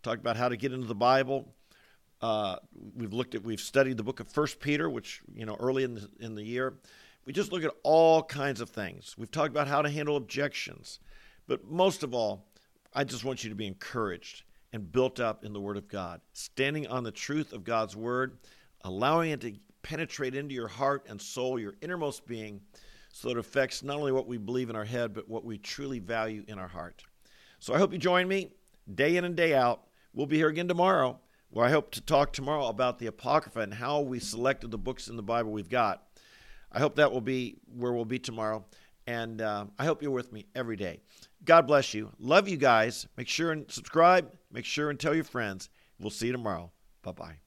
talked 0.02 0.20
about 0.20 0.36
how 0.36 0.50
to 0.50 0.58
get 0.58 0.74
into 0.74 0.88
the 0.88 0.96
Bible. 0.96 1.54
Uh, 2.22 2.56
we've 2.96 3.14
looked 3.14 3.36
at 3.36 3.44
we've 3.44 3.62
studied 3.62 3.98
the 3.98 4.04
book 4.04 4.20
of 4.20 4.28
First 4.30 4.60
Peter, 4.60 4.90
which 4.90 5.22
you 5.32 5.46
know 5.46 5.58
early 5.60 5.84
in 5.84 5.94
the, 5.94 6.10
in 6.20 6.34
the 6.34 6.44
year. 6.44 6.80
We 7.26 7.34
just 7.34 7.52
look 7.52 7.64
at 7.64 7.74
all 7.84 8.22
kinds 8.22 8.62
of 8.62 8.70
things. 8.70 9.16
We've 9.18 9.32
talked 9.32 9.50
about 9.50 9.68
how 9.68 9.82
to 9.82 9.90
handle 9.90 10.16
objections. 10.16 11.00
But 11.48 11.66
most 11.66 12.04
of 12.04 12.14
all, 12.14 12.46
I 12.94 13.04
just 13.04 13.26
want 13.26 13.44
you 13.44 13.50
to 13.50 13.56
be 13.56 13.68
encouraged 13.68 14.44
and 14.74 14.92
built 14.92 15.20
up 15.20 15.44
in 15.44 15.54
the 15.54 15.60
Word 15.60 15.78
of 15.78 15.88
God, 15.88 16.22
standing 16.34 16.88
on 16.88 17.04
the 17.04 17.12
truth 17.12 17.54
of 17.54 17.64
God's 17.64 17.96
Word, 17.96 18.38
allowing 18.82 19.32
it 19.32 19.42
to 19.42 19.54
penetrate 19.82 20.36
into 20.36 20.54
your 20.54 20.68
heart 20.68 21.06
and 21.08 21.22
soul, 21.22 21.60
your 21.60 21.76
innermost 21.82 22.28
being, 22.28 22.62
so 23.12 23.30
that 23.30 23.38
it 23.38 23.40
affects 23.40 23.84
not 23.84 23.98
only 23.98 24.12
what 24.12 24.28
we 24.28 24.38
believe 24.38 24.70
in 24.70 24.76
our 24.76 24.86
head, 24.86 25.14
but 25.14 25.30
what 25.30 25.46
we 25.46 25.58
truly 25.58 26.00
value 26.00 26.44
in 26.48 26.60
our 26.60 26.68
heart. 26.68 27.04
So 27.60 27.74
I 27.74 27.78
hope 27.78 27.94
you 27.94 27.98
join 27.98 28.28
me 28.28 28.52
day 28.94 29.18
in 29.18 29.24
and 29.24 29.36
day 29.36 29.56
out. 29.56 29.88
We'll 30.14 30.26
be 30.26 30.38
here 30.38 30.50
again 30.50 30.68
tomorrow, 30.68 31.20
where 31.50 31.66
I 31.66 31.72
hope 31.72 31.92
to 31.92 32.02
talk 32.02 32.34
tomorrow 32.34 32.68
about 32.68 33.00
the 33.00 33.08
Apocrypha 33.08 33.62
and 33.62 33.74
how 33.74 34.02
we 34.02 34.20
selected 34.20 34.72
the 34.72 34.78
books 34.78 35.08
in 35.08 35.16
the 35.16 35.24
Bible 35.24 35.52
we've 35.52 35.70
got. 35.70 36.04
I 36.76 36.80
hope 36.80 36.96
that 36.98 37.12
will 37.12 37.22
be 37.22 37.56
where 37.76 37.94
we'll 37.94 38.06
be 38.06 38.20
tomorrow. 38.20 38.66
And 39.08 39.42
uh, 39.42 39.66
I 39.80 39.86
hope 39.86 40.02
you're 40.02 40.12
with 40.12 40.34
me 40.34 40.46
every 40.56 40.76
day. 40.76 41.00
God 41.46 41.68
bless 41.68 41.94
you. 41.94 42.12
Love 42.20 42.50
you 42.50 42.58
guys. 42.58 43.08
Make 43.18 43.30
sure 43.30 43.52
and 43.52 43.72
subscribe. 43.72 44.32
Make 44.52 44.66
sure 44.66 44.90
and 44.90 45.00
tell 45.00 45.16
your 45.16 45.24
friends. 45.24 45.70
We'll 46.00 46.10
see 46.10 46.28
you 46.28 46.32
tomorrow. 46.34 46.72
Bye 47.02 47.12
bye. 47.12 47.45